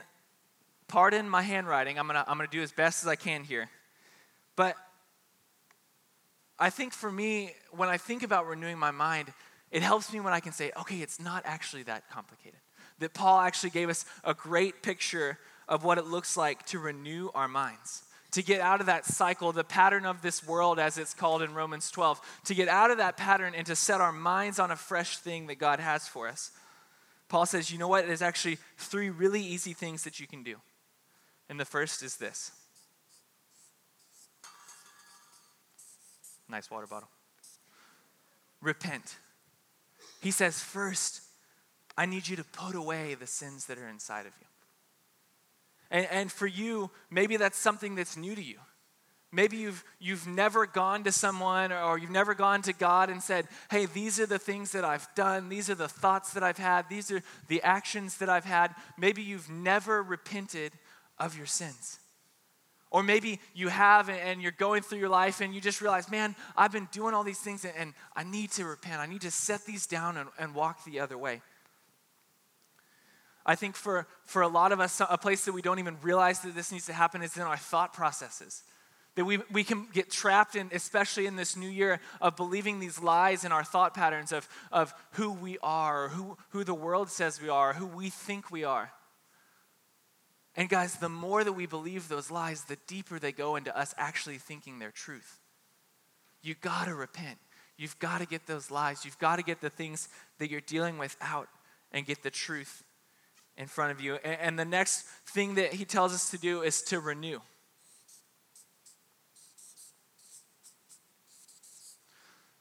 pardon 0.90 1.30
my 1.30 1.42
handwriting. 1.42 1.98
I'm 1.98 2.08
going 2.08 2.22
to 2.22 2.30
I'm 2.30 2.38
going 2.38 2.50
to 2.50 2.58
do 2.58 2.62
as 2.62 2.74
best 2.74 3.04
as 3.04 3.08
I 3.08 3.16
can 3.16 3.46
here. 3.46 3.70
But 4.58 4.76
I 6.60 6.70
think 6.70 6.92
for 6.92 7.10
me, 7.10 7.54
when 7.72 7.88
I 7.88 7.98
think 7.98 8.24
about 8.24 8.48
renewing 8.48 8.78
my 8.78 8.92
mind, 8.92 9.32
it 9.72 9.82
helps 9.82 10.12
me 10.12 10.20
when 10.20 10.34
I 10.34 10.42
can 10.42 10.52
say, 10.52 10.72
okay, 10.82 10.98
it's 10.98 11.22
not 11.22 11.44
actually 11.46 11.84
that 11.84 12.10
complicated. 12.10 12.60
That 13.00 13.14
Paul 13.14 13.40
actually 13.40 13.70
gave 13.70 13.90
us 13.90 14.04
a 14.26 14.34
great 14.34 14.82
picture 14.82 15.38
of 15.70 15.84
what 15.84 15.98
it 15.98 16.06
looks 16.06 16.36
like 16.36 16.66
to 16.68 16.80
renew 16.80 17.30
our 17.36 17.48
minds, 17.48 18.04
to 18.32 18.42
get 18.42 18.60
out 18.60 18.80
of 18.80 18.88
that 18.88 19.06
cycle, 19.06 19.52
the 19.52 19.64
pattern 19.64 20.06
of 20.06 20.22
this 20.22 20.46
world, 20.46 20.80
as 20.80 20.98
it's 20.98 21.14
called 21.14 21.44
in 21.44 21.54
Romans 21.54 21.92
12, 21.92 22.20
to 22.46 22.56
get 22.56 22.68
out 22.68 22.90
of 22.90 22.98
that 22.98 23.16
pattern 23.18 23.54
and 23.56 23.68
to 23.68 23.76
set 23.76 24.02
our 24.02 24.12
minds 24.12 24.58
on 24.58 24.72
a 24.72 24.76
fresh 24.76 25.18
thing 25.18 25.48
that 25.48 25.60
God 25.60 25.80
has 25.80 26.08
for 26.08 26.28
us. 26.28 26.52
Paul 27.30 27.46
says, 27.46 27.70
you 27.70 27.78
know 27.78 27.90
what? 27.90 28.08
There's 28.08 28.22
actually 28.22 28.58
three 28.78 29.10
really 29.10 29.42
easy 29.42 29.74
things 29.74 30.04
that 30.06 30.20
you 30.20 30.26
can 30.26 30.42
do. 30.42 30.56
And 31.50 31.60
the 31.60 31.66
first 31.66 32.02
is 32.02 32.18
this 32.18 32.52
Nice 36.50 36.72
water 36.72 36.88
bottle. 36.88 37.10
Repent. 38.62 39.18
He 40.22 40.32
says, 40.32 40.60
first, 40.60 41.22
I 41.98 42.06
need 42.06 42.28
you 42.28 42.36
to 42.38 42.44
put 42.44 42.76
away 42.76 43.16
the 43.16 43.28
sins 43.28 43.66
that 43.66 43.78
are 43.78 43.88
inside 43.88 44.26
of 44.26 44.34
you. 44.40 44.48
And, 45.90 46.08
and 46.12 46.32
for 46.32 46.48
you, 46.48 46.90
maybe 47.10 47.38
that's 47.38 47.58
something 47.58 47.96
that's 47.96 48.18
new 48.18 48.36
to 48.36 48.44
you. 48.44 48.58
Maybe 49.32 49.58
you've, 49.58 49.84
you've 50.00 50.26
never 50.26 50.66
gone 50.66 51.04
to 51.04 51.12
someone 51.12 51.74
or 51.74 51.98
you've 51.98 52.10
never 52.10 52.34
gone 52.34 52.62
to 52.64 52.74
God 52.74 53.10
and 53.10 53.22
said, 53.22 53.48
Hey, 53.70 53.86
these 53.86 54.20
are 54.20 54.26
the 54.26 54.40
things 54.40 54.72
that 54.72 54.86
I've 54.86 55.08
done. 55.16 55.50
These 55.50 55.70
are 55.70 55.76
the 55.76 55.90
thoughts 55.90 56.34
that 56.34 56.44
I've 56.44 56.58
had. 56.58 56.88
These 56.90 57.12
are 57.12 57.22
the 57.50 57.62
actions 57.62 58.18
that 58.18 58.30
I've 58.30 58.46
had. 58.46 58.74
Maybe 58.98 59.22
you've 59.22 59.50
never 59.50 60.02
repented 60.02 60.72
of 61.20 61.38
your 61.38 61.46
sins. 61.46 62.00
Or 62.90 63.04
maybe 63.04 63.40
you 63.54 63.68
have 63.68 64.10
and 64.10 64.42
you're 64.42 64.52
going 64.52 64.82
through 64.82 65.00
your 65.00 65.10
life 65.10 65.42
and 65.42 65.54
you 65.54 65.60
just 65.60 65.82
realize, 65.82 66.10
man, 66.10 66.36
I've 66.56 66.72
been 66.72 66.88
doing 66.92 67.14
all 67.14 67.24
these 67.24 67.40
things 67.40 67.66
and 67.66 67.94
I 68.16 68.24
need 68.24 68.52
to 68.52 68.66
repent. 68.66 69.02
I 69.02 69.06
need 69.06 69.22
to 69.22 69.32
set 69.32 69.66
these 69.66 69.88
down 69.88 70.16
and, 70.16 70.30
and 70.40 70.56
walk 70.56 70.86
the 70.86 71.00
other 71.02 71.18
way. 71.18 71.42
I 73.46 73.56
think 73.56 73.76
for, 73.76 74.08
for 74.26 74.42
a 74.42 74.48
lot 74.48 74.72
of 74.72 74.80
us, 74.80 75.02
a 75.10 75.18
place 75.18 75.46
that 75.46 75.54
we 75.54 75.62
don't 75.62 75.80
even 75.80 75.98
realize 76.02 76.42
that 76.42 76.54
this 76.54 76.72
needs 76.72 76.86
to 76.88 76.94
happen 76.94 77.22
is 77.22 77.38
in 77.38 77.44
our 77.44 77.58
thought 77.58 77.94
processes. 77.94 78.64
That 79.16 79.26
we, 79.26 79.40
we 79.52 79.64
can 79.64 79.88
get 79.92 80.12
trapped 80.12 80.56
in, 80.56 80.70
especially 80.74 81.26
in 81.26 81.38
this 81.38 81.56
new 81.56 81.70
year, 81.70 82.00
of 82.22 82.36
believing 82.36 82.80
these 82.80 83.02
lies 83.02 83.46
in 83.46 83.52
our 83.52 83.64
thought 83.64 83.94
patterns 83.94 84.32
of, 84.32 84.48
of 84.72 84.94
who 85.14 85.32
we 85.32 85.58
are, 85.64 86.04
or 86.04 86.10
who, 86.10 86.38
who 86.50 86.64
the 86.64 86.76
world 86.76 87.10
says 87.10 87.42
we 87.42 87.50
are, 87.50 87.74
who 87.74 87.88
we 87.88 88.10
think 88.10 88.52
we 88.52 88.64
are. 88.64 88.92
And 90.58 90.68
guys, 90.68 90.96
the 90.96 91.08
more 91.08 91.44
that 91.44 91.54
we 91.54 91.68
believe 91.68 92.10
those 92.10 92.30
lies, 92.30 92.64
the 92.64 92.78
deeper 92.88 93.20
they 93.20 93.32
go 93.32 93.56
into 93.56 93.78
us 93.78 93.94
actually 93.98 94.40
thinking 94.40 94.80
they're 94.80 94.92
truth. 94.92 95.40
You 96.42 96.56
gotta 96.60 96.94
repent. 96.94 97.38
You've 97.78 98.00
got 98.00 98.22
to 98.22 98.26
get 98.26 98.48
those 98.48 98.72
lies. 98.72 99.06
You've 99.06 99.20
got 99.20 99.36
to 99.36 99.44
get 99.44 99.62
the 99.62 99.70
things 99.70 100.10
that 100.40 100.50
you're 100.50 100.62
dealing 100.62 100.98
with 100.98 101.16
out 101.22 101.48
and 101.92 102.06
get 102.06 102.24
the 102.24 102.32
truth 102.32 102.84
in 103.56 103.68
front 103.68 103.92
of 103.92 104.02
you. 104.02 104.16
And, 104.16 104.58
the 104.58 104.66
next 104.66 105.04
thing 105.28 105.56
that 105.56 105.74
he 105.74 105.86
tells 105.86 106.14
us 106.14 106.32
to 106.32 106.38
do 106.38 106.64
is 106.64 106.82
to 106.84 107.00
renew. 107.00 107.40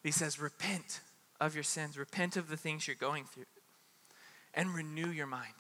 He 0.02 0.11
says, 0.11 0.38
Repent 0.38 1.00
of 1.40 1.54
your 1.54 1.64
sins, 1.64 1.98
repent 1.98 2.37
of 2.37 2.48
the 2.48 2.56
things 2.56 2.87
you're 2.87 2.94
going 2.94 3.24
through, 3.24 3.44
and 4.52 4.74
renew 4.74 5.11
your 5.11 5.26
mind. 5.26 5.54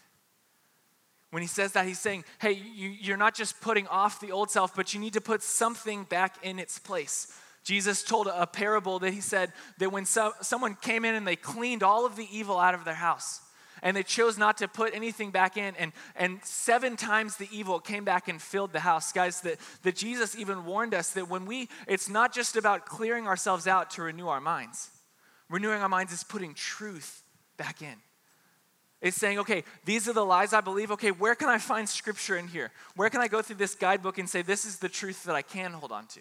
When 1.30 1.42
he 1.42 1.48
says 1.48 1.72
that, 1.72 1.86
he's 1.86 1.98
saying, 1.98 2.24
hey, 2.40 2.52
you, 2.52 3.12
are 3.12 3.16
not 3.16 3.34
just 3.34 3.60
putting 3.60 3.86
off 3.88 4.20
the 4.20 4.32
old 4.32 4.50
self, 4.50 4.74
but 4.74 4.94
you 4.94 5.00
need 5.00 5.14
to 5.14 5.20
put 5.20 5.42
something 5.42 6.04
back 6.04 6.36
in 6.42 6.58
its 6.58 6.78
place. 6.78 7.32
Jesus 7.64 8.04
told 8.04 8.28
a 8.28 8.46
parable 8.46 9.00
that 9.00 9.12
he 9.12 9.20
said 9.20 9.52
that 9.78 9.90
when 9.90 10.04
so, 10.04 10.32
someone 10.40 10.76
came 10.76 11.04
in 11.04 11.16
and 11.16 11.26
they 11.26 11.34
cleaned 11.34 11.82
all 11.82 12.06
of 12.06 12.14
the 12.14 12.28
evil 12.30 12.58
out 12.60 12.74
of 12.74 12.84
their 12.84 12.94
house, 12.94 13.40
and 13.82 13.96
they 13.96 14.04
chose 14.04 14.38
not 14.38 14.58
to 14.58 14.68
put 14.68 14.94
anything 14.94 15.32
back 15.32 15.56
in, 15.56 15.74
and, 15.76 15.92
and 16.14 16.38
seven 16.44 16.96
times 16.96 17.36
the 17.36 17.48
evil 17.50 17.80
came 17.80 18.04
back 18.04 18.28
and 18.28 18.40
filled 18.40 18.72
the 18.72 18.80
house. 18.80 19.12
Guys, 19.12 19.40
that, 19.40 19.58
that 19.82 19.96
Jesus 19.96 20.36
even 20.36 20.64
warned 20.64 20.94
us 20.94 21.10
that 21.14 21.28
when 21.28 21.44
we, 21.44 21.68
it's 21.88 22.08
not 22.08 22.32
just 22.32 22.56
about 22.56 22.86
clearing 22.86 23.26
ourselves 23.26 23.66
out 23.66 23.90
to 23.90 24.02
renew 24.02 24.28
our 24.28 24.40
minds. 24.40 24.90
Renewing 25.50 25.82
our 25.82 25.88
minds 25.88 26.12
is 26.12 26.22
putting 26.22 26.54
truth 26.54 27.24
back 27.56 27.82
in. 27.82 27.96
It's 29.06 29.16
saying, 29.16 29.38
okay, 29.38 29.62
these 29.84 30.08
are 30.08 30.12
the 30.12 30.24
lies 30.24 30.52
I 30.52 30.60
believe. 30.60 30.90
Okay, 30.90 31.12
where 31.12 31.36
can 31.36 31.48
I 31.48 31.58
find 31.58 31.88
scripture 31.88 32.36
in 32.36 32.48
here? 32.48 32.72
Where 32.96 33.08
can 33.08 33.20
I 33.20 33.28
go 33.28 33.40
through 33.40 33.56
this 33.56 33.76
guidebook 33.76 34.18
and 34.18 34.28
say, 34.28 34.42
this 34.42 34.64
is 34.64 34.78
the 34.78 34.88
truth 34.88 35.22
that 35.24 35.36
I 35.36 35.42
can 35.42 35.72
hold 35.72 35.92
on 35.92 36.06
to? 36.08 36.20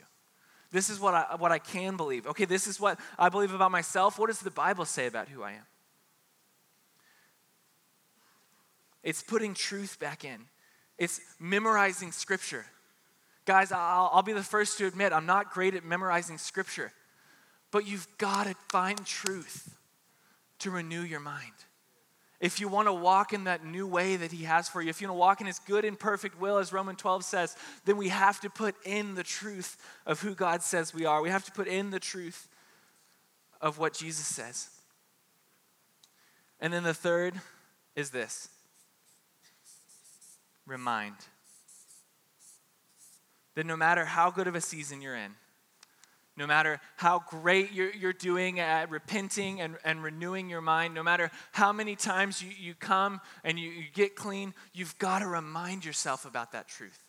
This 0.72 0.92
is 0.92 1.00
what 1.00 1.16
I, 1.16 1.36
what 1.36 1.52
I 1.52 1.58
can 1.58 1.98
believe. 1.98 2.28
Okay, 2.28 2.46
this 2.46 2.68
is 2.68 2.80
what 2.80 3.00
I 3.18 3.30
believe 3.30 3.54
about 3.54 3.72
myself. 3.72 4.20
What 4.20 4.28
does 4.28 4.40
the 4.40 4.52
Bible 4.52 4.86
say 4.86 5.08
about 5.08 5.30
who 5.30 5.42
I 5.42 5.54
am? 5.54 5.66
It's 9.04 9.24
putting 9.24 9.56
truth 9.56 10.00
back 10.00 10.24
in, 10.24 10.42
it's 11.00 11.22
memorizing 11.40 12.12
scripture. 12.12 12.66
Guys, 13.46 13.72
I'll, 13.72 14.12
I'll 14.14 14.24
be 14.24 14.34
the 14.34 14.44
first 14.44 14.78
to 14.80 14.86
admit 14.86 15.12
I'm 15.12 15.26
not 15.26 15.52
great 15.52 15.74
at 15.76 15.84
memorizing 15.84 16.38
scripture, 16.38 16.92
but 17.72 17.88
you've 17.88 18.08
got 18.20 18.46
to 18.46 18.56
find 18.70 19.04
truth 19.06 19.76
to 20.60 20.72
renew 20.72 21.02
your 21.02 21.20
mind 21.20 21.54
if 22.46 22.60
you 22.60 22.68
want 22.68 22.88
to 22.88 22.94
walk 22.94 23.34
in 23.34 23.46
that 23.46 23.66
new 23.66 23.88
way 23.88 24.18
that 24.18 24.32
He 24.32 24.44
has 24.44 24.70
for 24.70 24.80
you, 24.80 24.90
if 24.90 25.02
you 25.02 25.08
want 25.08 25.16
to 25.16 25.20
walk 25.20 25.42
in 25.42 25.48
His 25.48 25.58
good 25.58 25.84
and 25.84 25.98
perfect 25.98 26.40
will, 26.40 26.60
as 26.60 26.72
Romans 26.72 27.00
12 27.00 27.26
says, 27.26 27.58
then 27.86 27.98
we 27.98 28.10
have 28.10 28.40
to 28.42 28.52
put 28.52 28.76
in 28.86 29.16
the 29.16 29.24
truth 29.24 29.78
of 30.06 30.22
who 30.22 30.36
God 30.36 30.62
says 30.62 30.94
we 30.94 31.06
are. 31.06 31.24
We 31.24 31.32
have 31.32 31.44
to 31.46 31.52
put 31.52 31.68
in 31.68 31.90
the 31.90 32.00
truth 32.00 32.48
of 33.60 33.80
what 33.80 33.96
Jesus 33.96 34.28
says. 34.28 34.70
And 36.60 36.72
then 36.72 36.84
the 36.84 36.94
third 36.94 37.34
is 37.96 38.12
this 38.12 38.48
remind 40.68 41.16
that 43.56 43.66
no 43.66 43.76
matter 43.76 44.06
how 44.06 44.30
good 44.30 44.46
of 44.46 44.54
a 44.54 44.62
season 44.62 45.02
you're 45.02 45.16
in, 45.16 45.32
no 46.38 46.46
matter 46.46 46.82
how 46.98 47.24
great 47.30 47.72
you're, 47.72 47.94
you're 47.94 48.14
doing 48.14 48.60
at 48.60 48.90
repenting 48.90 49.62
and, 49.62 49.78
and 49.86 50.04
renewing 50.04 50.50
your 50.50 50.62
mind, 50.62 50.94
no 50.94 51.04
matter 51.04 51.32
how 51.54 51.72
many 51.72 51.96
times 51.96 52.42
you, 52.42 52.52
you 52.60 52.74
come 52.74 53.22
and 53.44 53.58
you, 53.58 53.70
you 53.70 53.86
get 53.94 54.16
clean, 54.16 54.54
you've 54.74 54.98
got 54.98 55.20
to 55.20 55.28
remind 55.28 55.86
yourself 55.86 56.26
about 56.26 56.52
that 56.52 56.68
truth. 56.68 57.06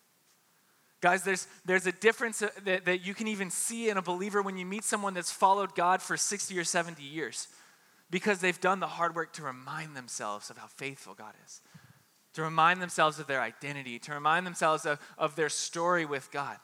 Guys, 1.01 1.25
there's, 1.25 1.47
there's 1.65 1.87
a 1.87 1.93
difference 1.93 2.43
that, 2.65 2.85
that 2.85 3.05
you 3.05 3.15
can 3.15 3.29
even 3.29 3.51
see 3.51 3.91
in 3.91 3.97
a 3.97 4.03
believer 4.03 4.43
when 4.43 4.57
you 4.57 4.65
meet 4.65 4.85
someone 4.85 5.13
that's 5.13 5.31
followed 5.31 5.75
God 5.75 6.01
for 6.01 6.17
60 6.17 6.59
or 6.59 6.65
70 6.65 7.03
years 7.03 7.49
because 8.11 8.39
they've 8.39 8.61
done 8.61 8.81
the 8.81 8.87
hard 8.87 9.15
work 9.15 9.33
to 9.35 9.43
remind 9.43 9.97
themselves 9.97 10.51
of 10.51 10.57
how 10.57 10.69
faithful 10.69 11.15
God 11.15 11.35
is, 11.45 11.61
to 12.35 12.43
remind 12.43 12.81
themselves 12.81 13.19
of 13.19 13.27
their 13.27 13.43
identity, 13.43 13.99
to 14.01 14.13
remind 14.13 14.47
themselves 14.47 14.87
of, 14.87 14.99
of 15.19 15.37
their 15.37 15.49
story 15.49 16.07
with 16.07 16.31
God. 16.31 16.57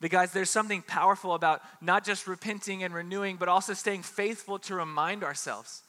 Guys, 0.00 0.32
there's 0.32 0.50
something 0.50 0.82
powerful 0.82 1.34
about 1.34 1.60
not 1.80 2.04
just 2.04 2.28
repenting 2.28 2.84
and 2.84 2.94
renewing, 2.94 3.36
but 3.36 3.48
also 3.48 3.72
staying 3.74 4.02
faithful 4.02 4.58
to 4.60 4.74
remind 4.76 5.24
ourselves. 5.24 5.82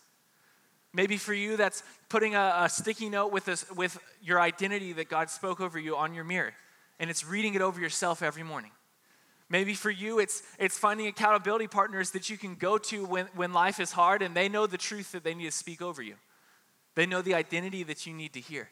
Maybe 0.93 1.17
for 1.17 1.33
you, 1.33 1.57
that's 1.57 1.83
putting 2.09 2.33
a, 2.33 2.53
a 2.61 2.69
sticky 2.69 3.09
note 3.09 3.31
with, 3.31 3.45
this, 3.45 3.69
with 3.71 3.99
your 4.23 4.41
identity 4.41 4.93
that 4.93 5.09
God 5.09 5.29
spoke 5.29 5.61
over 5.61 5.77
you 5.77 5.95
on 5.95 6.15
your 6.15 6.23
mirror, 6.23 6.53
and 6.99 7.09
it's 7.09 7.23
reading 7.23 7.53
it 7.53 7.61
over 7.61 7.79
yourself 7.79 8.23
every 8.23 8.41
morning. 8.41 8.71
Maybe 9.49 9.73
for 9.75 9.91
you, 9.91 10.19
it's, 10.19 10.43
it's 10.57 10.77
finding 10.77 11.07
accountability 11.07 11.67
partners 11.67 12.11
that 12.11 12.29
you 12.29 12.37
can 12.37 12.55
go 12.55 12.77
to 12.77 13.05
when, 13.05 13.27
when 13.35 13.53
life 13.53 13.79
is 13.79 13.91
hard 13.91 14.21
and 14.21 14.35
they 14.35 14.49
know 14.49 14.67
the 14.67 14.77
truth 14.77 15.11
that 15.11 15.23
they 15.23 15.33
need 15.33 15.45
to 15.45 15.51
speak 15.51 15.81
over 15.81 16.01
you. 16.01 16.15
They 16.95 17.05
know 17.05 17.21
the 17.21 17.33
identity 17.33 17.83
that 17.83 18.05
you 18.05 18.13
need 18.13 18.33
to 18.33 18.39
hear. 18.39 18.69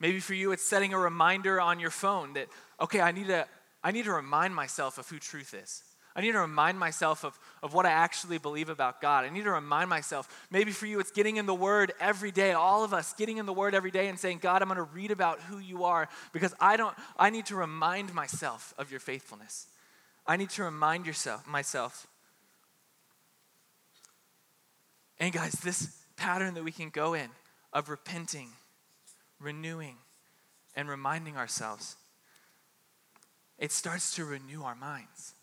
Maybe 0.00 0.20
for 0.20 0.34
you, 0.34 0.52
it's 0.52 0.64
setting 0.64 0.92
a 0.92 0.98
reminder 0.98 1.60
on 1.60 1.80
your 1.80 1.90
phone 1.90 2.34
that, 2.34 2.48
okay, 2.80 3.00
I 3.00 3.12
need 3.12 3.28
to, 3.28 3.46
I 3.82 3.90
need 3.90 4.04
to 4.06 4.12
remind 4.12 4.54
myself 4.54 4.98
of 4.98 5.08
who 5.08 5.18
truth 5.18 5.54
is. 5.54 5.82
I 6.16 6.20
need 6.20 6.32
to 6.32 6.40
remind 6.40 6.78
myself 6.78 7.24
of, 7.24 7.36
of 7.62 7.74
what 7.74 7.86
I 7.86 7.90
actually 7.90 8.38
believe 8.38 8.68
about 8.68 9.00
God. 9.00 9.24
I 9.24 9.30
need 9.30 9.44
to 9.44 9.50
remind 9.50 9.90
myself. 9.90 10.28
Maybe 10.48 10.70
for 10.70 10.86
you, 10.86 11.00
it's 11.00 11.10
getting 11.10 11.38
in 11.38 11.46
the 11.46 11.54
Word 11.54 11.92
every 11.98 12.30
day. 12.30 12.52
All 12.52 12.84
of 12.84 12.94
us 12.94 13.12
getting 13.14 13.38
in 13.38 13.46
the 13.46 13.52
Word 13.52 13.74
every 13.74 13.90
day 13.90 14.06
and 14.06 14.18
saying, 14.18 14.38
God, 14.38 14.62
I'm 14.62 14.68
going 14.68 14.76
to 14.76 14.84
read 14.84 15.10
about 15.10 15.40
who 15.40 15.58
you 15.58 15.84
are 15.84 16.08
because 16.32 16.54
I 16.60 16.76
don't. 16.76 16.94
I 17.16 17.30
need 17.30 17.46
to 17.46 17.56
remind 17.56 18.14
myself 18.14 18.74
of 18.78 18.92
your 18.92 19.00
faithfulness. 19.00 19.66
I 20.24 20.36
need 20.36 20.50
to 20.50 20.62
remind 20.62 21.04
yourself 21.04 21.46
myself. 21.48 22.06
And 25.18 25.32
guys, 25.32 25.52
this 25.52 25.96
pattern 26.16 26.54
that 26.54 26.64
we 26.64 26.72
can 26.72 26.90
go 26.90 27.14
in 27.14 27.28
of 27.72 27.88
repenting 27.88 28.50
renewing 29.40 29.96
and 30.74 30.88
reminding 30.88 31.36
ourselves, 31.36 31.96
it 33.58 33.72
starts 33.72 34.14
to 34.16 34.24
renew 34.24 34.62
our 34.62 34.74
minds. 34.74 35.34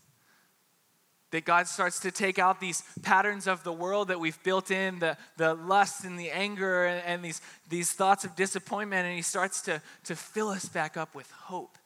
That 1.32 1.45
God 1.45 1.67
starts 1.67 2.01
to 2.01 2.12
take 2.12 2.39
out 2.39 2.60
these 2.60 2.84
patterns 3.04 3.47
of 3.47 3.63
the 3.63 3.71
world 3.71 4.10
that 4.10 4.19
we've 4.19 4.41
built 4.43 4.69
in, 4.69 4.99
the, 4.99 5.15
the 5.38 5.54
lust 5.54 6.04
and 6.04 6.19
the 6.19 6.30
anger 6.30 6.86
and, 6.86 7.06
and 7.06 7.23
these, 7.23 7.41
these 7.69 7.93
thoughts 7.93 8.25
of 8.25 8.36
disappointment, 8.36 9.06
and 9.06 9.15
He 9.15 9.21
starts 9.21 9.62
to, 9.62 9.82
to 10.04 10.15
fill 10.15 10.49
us 10.49 10.65
back 10.65 10.97
up 10.97 11.15
with 11.15 11.32
hope 11.32 11.77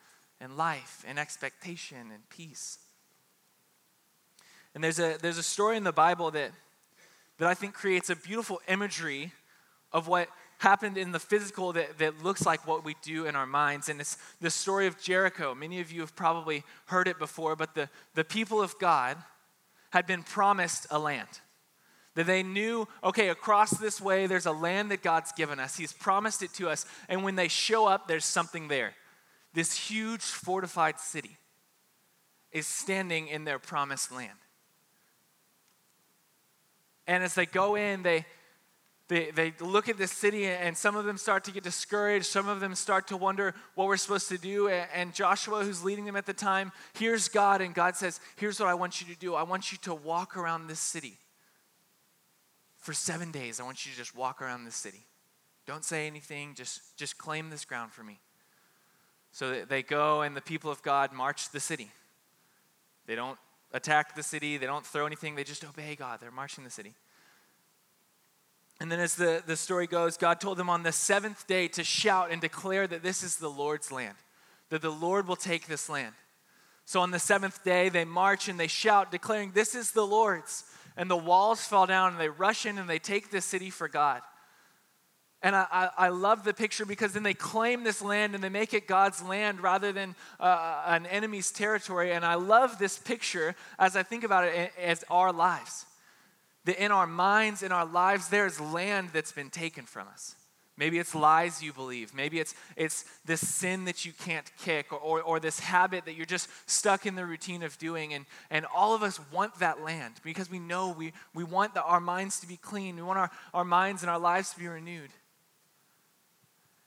and 0.41 0.57
life 0.57 1.03
and 1.07 1.19
expectation 1.19 2.11
and 2.11 2.27
peace. 2.29 2.79
And 4.73 4.83
there's 4.83 4.99
a, 4.99 5.17
there's 5.21 5.37
a 5.37 5.43
story 5.43 5.77
in 5.77 5.83
the 5.83 5.93
Bible 5.93 6.31
that, 6.31 6.51
that 7.37 7.47
I 7.47 7.53
think 7.53 7.73
creates 7.73 8.09
a 8.09 8.15
beautiful 8.15 8.59
imagery 8.67 9.31
of 9.93 10.07
what 10.07 10.27
happened 10.59 10.97
in 10.97 11.11
the 11.11 11.19
physical 11.19 11.73
that, 11.73 11.97
that 11.99 12.23
looks 12.23 12.45
like 12.45 12.67
what 12.67 12.83
we 12.85 12.95
do 13.01 13.25
in 13.25 13.35
our 13.35 13.45
minds. 13.45 13.89
And 13.89 13.99
it's 13.99 14.17
the 14.41 14.49
story 14.49 14.87
of 14.87 14.99
Jericho. 14.99 15.53
Many 15.53 15.79
of 15.79 15.91
you 15.91 16.01
have 16.01 16.15
probably 16.15 16.63
heard 16.85 17.07
it 17.07 17.19
before, 17.19 17.55
but 17.55 17.75
the, 17.75 17.89
the 18.13 18.23
people 18.23 18.61
of 18.61 18.77
God 18.79 19.17
had 19.91 20.07
been 20.07 20.23
promised 20.23 20.87
a 20.89 20.99
land. 20.99 21.27
That 22.15 22.27
they 22.27 22.43
knew, 22.43 22.87
okay, 23.03 23.27
across 23.27 23.71
this 23.71 23.99
way, 23.99 24.25
there's 24.25 24.45
a 24.45 24.51
land 24.51 24.91
that 24.91 25.03
God's 25.03 25.33
given 25.33 25.59
us. 25.59 25.75
He's 25.75 25.91
promised 25.91 26.41
it 26.41 26.53
to 26.53 26.69
us. 26.69 26.85
And 27.09 27.23
when 27.23 27.35
they 27.35 27.49
show 27.49 27.85
up, 27.85 28.07
there's 28.07 28.25
something 28.25 28.69
there. 28.69 28.93
This 29.53 29.75
huge 29.75 30.21
fortified 30.21 30.99
city 30.99 31.37
is 32.51 32.67
standing 32.67 33.27
in 33.27 33.43
their 33.43 33.59
promised 33.59 34.13
land. 34.13 34.37
And 37.07 37.23
as 37.23 37.35
they 37.35 37.45
go 37.45 37.75
in, 37.75 38.03
they, 38.03 38.25
they, 39.07 39.29
they 39.29 39.53
look 39.59 39.87
at 39.87 39.97
this 39.97 40.11
city 40.11 40.47
and 40.47 40.75
some 40.75 40.95
of 40.95 41.05
them 41.05 41.17
start 41.17 41.43
to 41.43 41.51
get 41.51 41.63
discouraged. 41.63 42.25
Some 42.25 42.47
of 42.47 42.59
them 42.59 42.73
start 42.73 43.07
to 43.09 43.17
wonder 43.17 43.53
what 43.75 43.87
we're 43.87 43.97
supposed 43.97 44.29
to 44.29 44.37
do. 44.37 44.67
And 44.67 45.13
Joshua, 45.13 45.63
who's 45.63 45.83
leading 45.83 46.05
them 46.05 46.15
at 46.15 46.25
the 46.25 46.33
time, 46.33 46.71
hears 46.97 47.27
God, 47.27 47.61
and 47.61 47.75
God 47.75 47.95
says, 47.95 48.19
Here's 48.35 48.59
what 48.59 48.67
I 48.67 48.73
want 48.73 49.01
you 49.01 49.13
to 49.13 49.19
do 49.19 49.35
I 49.35 49.43
want 49.43 49.71
you 49.71 49.77
to 49.83 49.93
walk 49.93 50.35
around 50.35 50.67
this 50.67 50.79
city 50.79 51.19
for 52.77 52.93
seven 52.93 53.31
days. 53.31 53.59
I 53.59 53.63
want 53.63 53.85
you 53.85 53.91
to 53.91 53.97
just 53.97 54.15
walk 54.15 54.41
around 54.41 54.65
this 54.65 54.75
city. 54.75 55.05
Don't 55.67 55.83
say 55.83 56.07
anything, 56.07 56.53
just, 56.55 56.97
just 56.97 57.17
claim 57.17 57.49
this 57.49 57.65
ground 57.65 57.91
for 57.91 58.03
me. 58.03 58.19
So 59.31 59.65
they 59.65 59.83
go, 59.83 60.21
and 60.21 60.35
the 60.35 60.41
people 60.41 60.71
of 60.71 60.81
God 60.81 61.11
march 61.11 61.49
the 61.49 61.59
city. 61.59 61.91
They 63.05 63.15
don't 63.15 63.37
attack 63.73 64.15
the 64.15 64.23
city, 64.23 64.57
they 64.57 64.65
don't 64.65 64.85
throw 64.85 65.05
anything, 65.05 65.35
they 65.35 65.43
just 65.43 65.65
obey 65.65 65.95
God. 65.95 66.19
They're 66.21 66.31
marching 66.31 66.63
the 66.63 66.69
city. 66.69 66.93
And 68.79 68.91
then, 68.91 68.99
as 68.99 69.15
the, 69.15 69.41
the 69.45 69.55
story 69.55 69.87
goes, 69.87 70.17
God 70.17 70.41
told 70.41 70.57
them 70.57 70.69
on 70.69 70.83
the 70.83 70.91
seventh 70.91 71.47
day 71.47 71.67
to 71.69 71.83
shout 71.83 72.31
and 72.31 72.41
declare 72.41 72.85
that 72.87 73.03
this 73.03 73.23
is 73.23 73.37
the 73.37 73.49
Lord's 73.49 73.91
land, 73.91 74.15
that 74.69 74.81
the 74.81 74.89
Lord 74.89 75.27
will 75.27 75.37
take 75.37 75.67
this 75.67 75.87
land. 75.87 76.13
So 76.83 76.99
on 76.99 77.11
the 77.11 77.19
seventh 77.19 77.63
day, 77.63 77.89
they 77.89 78.05
march 78.05 78.47
and 78.47 78.59
they 78.59 78.67
shout, 78.67 79.11
declaring, 79.11 79.51
This 79.53 79.75
is 79.75 79.91
the 79.91 80.05
Lord's. 80.05 80.65
And 80.97 81.09
the 81.09 81.17
walls 81.17 81.65
fall 81.65 81.87
down 81.87 82.13
and 82.13 82.21
they 82.21 82.29
rush 82.29 82.65
in 82.65 82.77
and 82.77 82.89
they 82.89 82.99
take 82.99 83.29
the 83.29 83.41
city 83.41 83.69
for 83.69 83.87
God. 83.87 84.21
And 85.41 85.55
I, 85.55 85.65
I, 85.71 85.89
I, 85.97 86.09
love 86.09 86.45
the 86.45 86.53
picture 86.53 86.85
because 86.85 87.11
then 87.11 87.23
they 87.23 87.33
claim 87.33 87.83
this 87.83 88.01
land 88.01 88.33
and 88.33 88.41
they 88.41 88.49
make 88.49 88.73
it 88.73 88.87
God's 88.87 89.21
land 89.21 89.61
rather 89.61 89.91
than 89.91 90.15
uh, 90.39 90.83
an 90.87 91.05
enemy's 91.05 91.51
territory. 91.51 92.13
And 92.13 92.23
I 92.25 92.35
love 92.35 92.79
this 92.79 92.97
picture 92.97 93.55
as 93.77 93.97
I 93.97 94.03
think 94.03 94.23
about 94.23 94.45
it 94.45 94.71
as 94.81 95.03
our 95.09 95.33
lives 95.33 95.85
that 96.65 96.83
in 96.83 96.91
our 96.91 97.07
minds, 97.07 97.63
in 97.63 97.71
our 97.71 97.85
lives, 97.85 98.29
there's 98.29 98.59
land 98.59 99.09
that's 99.13 99.31
been 99.31 99.49
taken 99.49 99.85
from 99.85 100.07
us. 100.07 100.35
Maybe 100.77 100.99
it's 100.99 101.15
lies 101.15 101.63
you 101.63 101.71
believe. 101.71 102.13
Maybe 102.13 102.39
it's, 102.39 102.53
it's 102.75 103.05
this 103.23 103.47
sin 103.47 103.85
that 103.85 104.03
you 104.03 104.11
can't 104.11 104.49
kick 104.57 104.91
or, 104.91 104.99
or, 104.99 105.21
or, 105.21 105.39
this 105.39 105.59
habit 105.59 106.03
that 106.03 106.15
you're 106.15 106.25
just 106.25 106.49
stuck 106.69 107.05
in 107.05 107.15
the 107.15 107.25
routine 107.25 107.63
of 107.63 107.77
doing. 107.77 108.13
And, 108.13 108.25
and 108.49 108.65
all 108.75 108.93
of 108.93 109.01
us 109.01 109.19
want 109.31 109.57
that 109.59 109.81
land 109.81 110.15
because 110.21 110.51
we 110.51 110.59
know 110.59 110.93
we, 110.97 111.13
we 111.33 111.45
want 111.45 111.75
the, 111.75 111.83
our 111.83 112.01
minds 112.01 112.41
to 112.41 112.47
be 112.47 112.57
clean. 112.57 112.97
We 112.97 113.03
want 113.03 113.19
our, 113.19 113.31
our 113.53 113.63
minds 113.63 114.03
and 114.03 114.09
our 114.09 114.19
lives 114.19 114.51
to 114.51 114.59
be 114.59 114.67
renewed. 114.67 115.11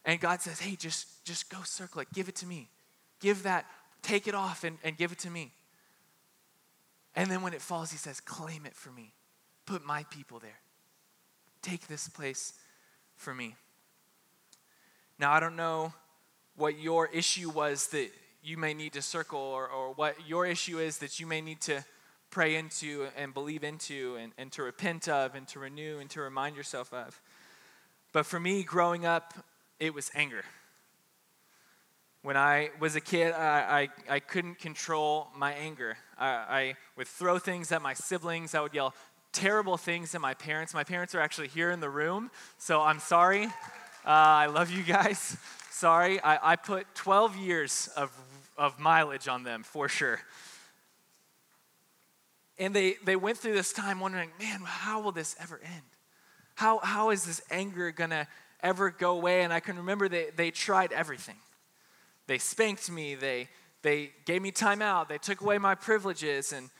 And 0.04 0.20
God 0.20 0.42
says, 0.42 0.60
hey, 0.60 0.76
just, 0.76 1.24
just 1.24 1.48
go 1.48 1.58
circle 1.64 2.02
it. 2.02 2.08
Give 2.12 2.28
it 2.28 2.36
to 2.36 2.46
me. 2.46 2.68
Give 3.20 3.42
that, 3.44 3.64
take 4.02 4.28
it 4.28 4.34
off 4.34 4.64
and, 4.64 4.76
and 4.84 4.98
give 4.98 5.12
it 5.12 5.18
to 5.20 5.30
me. 5.30 5.52
And 7.16 7.30
then 7.30 7.40
when 7.40 7.54
it 7.54 7.62
falls, 7.62 7.90
He 7.90 7.96
says, 7.96 8.20
claim 8.20 8.66
it 8.66 8.74
for 8.74 8.90
me. 8.90 9.14
Put 9.68 9.84
my 9.84 10.04
people 10.04 10.38
there. 10.38 10.58
Take 11.60 11.88
this 11.88 12.08
place 12.08 12.54
for 13.16 13.34
me. 13.34 13.54
Now, 15.18 15.32
I 15.32 15.40
don't 15.40 15.56
know 15.56 15.92
what 16.56 16.78
your 16.78 17.08
issue 17.08 17.50
was 17.50 17.88
that 17.88 18.08
you 18.42 18.56
may 18.56 18.72
need 18.72 18.94
to 18.94 19.02
circle 19.02 19.38
or, 19.38 19.68
or 19.68 19.92
what 19.92 20.16
your 20.26 20.46
issue 20.46 20.78
is 20.78 20.96
that 20.98 21.20
you 21.20 21.26
may 21.26 21.42
need 21.42 21.60
to 21.60 21.84
pray 22.30 22.56
into 22.56 23.08
and 23.14 23.34
believe 23.34 23.62
into 23.62 24.16
and, 24.18 24.32
and 24.38 24.50
to 24.52 24.62
repent 24.62 25.06
of 25.06 25.34
and 25.34 25.46
to 25.48 25.58
renew 25.58 25.98
and 25.98 26.08
to 26.08 26.22
remind 26.22 26.56
yourself 26.56 26.90
of. 26.94 27.20
But 28.14 28.24
for 28.24 28.40
me, 28.40 28.62
growing 28.62 29.04
up, 29.04 29.34
it 29.78 29.92
was 29.92 30.10
anger. 30.14 30.44
When 32.22 32.38
I 32.38 32.70
was 32.80 32.96
a 32.96 33.02
kid, 33.02 33.32
I, 33.32 33.88
I, 34.08 34.14
I 34.14 34.20
couldn't 34.20 34.60
control 34.60 35.28
my 35.36 35.52
anger. 35.52 35.98
I, 36.18 36.28
I 36.28 36.74
would 36.96 37.06
throw 37.06 37.38
things 37.38 37.70
at 37.70 37.82
my 37.82 37.92
siblings. 37.92 38.54
I 38.54 38.62
would 38.62 38.72
yell 38.72 38.94
terrible 39.32 39.76
things 39.76 40.14
at 40.14 40.20
my 40.20 40.34
parents. 40.34 40.74
My 40.74 40.84
parents 40.84 41.14
are 41.14 41.20
actually 41.20 41.48
here 41.48 41.70
in 41.70 41.80
the 41.80 41.90
room, 41.90 42.30
so 42.58 42.80
I'm 42.80 42.98
sorry. 42.98 43.46
Uh, 44.04 44.10
I 44.44 44.46
love 44.46 44.70
you 44.70 44.82
guys. 44.82 45.36
Sorry, 45.70 46.20
I, 46.20 46.52
I 46.52 46.56
put 46.56 46.92
12 46.96 47.36
years 47.36 47.88
of, 47.96 48.10
of 48.56 48.80
mileage 48.80 49.28
on 49.28 49.44
them 49.44 49.62
for 49.62 49.88
sure. 49.88 50.18
And 52.58 52.74
they, 52.74 52.96
they 53.04 53.14
went 53.14 53.38
through 53.38 53.54
this 53.54 53.72
time 53.72 54.00
wondering, 54.00 54.30
man, 54.40 54.62
how 54.64 55.00
will 55.00 55.12
this 55.12 55.36
ever 55.40 55.60
end? 55.62 55.84
How, 56.56 56.78
how 56.78 57.10
is 57.10 57.24
this 57.24 57.40
anger 57.50 57.92
going 57.92 58.10
to 58.10 58.26
ever 58.60 58.90
go 58.90 59.12
away? 59.12 59.42
And 59.42 59.52
I 59.52 59.60
can 59.60 59.76
remember 59.76 60.08
they, 60.08 60.30
they 60.34 60.50
tried 60.50 60.92
everything. 60.92 61.36
They 62.26 62.38
spanked 62.38 62.90
me, 62.90 63.14
they, 63.14 63.48
they 63.82 64.10
gave 64.24 64.42
me 64.42 64.50
time 64.50 64.82
out, 64.82 65.08
they 65.08 65.18
took 65.18 65.40
away 65.40 65.58
my 65.58 65.76
privileges. 65.76 66.52
And 66.52 66.70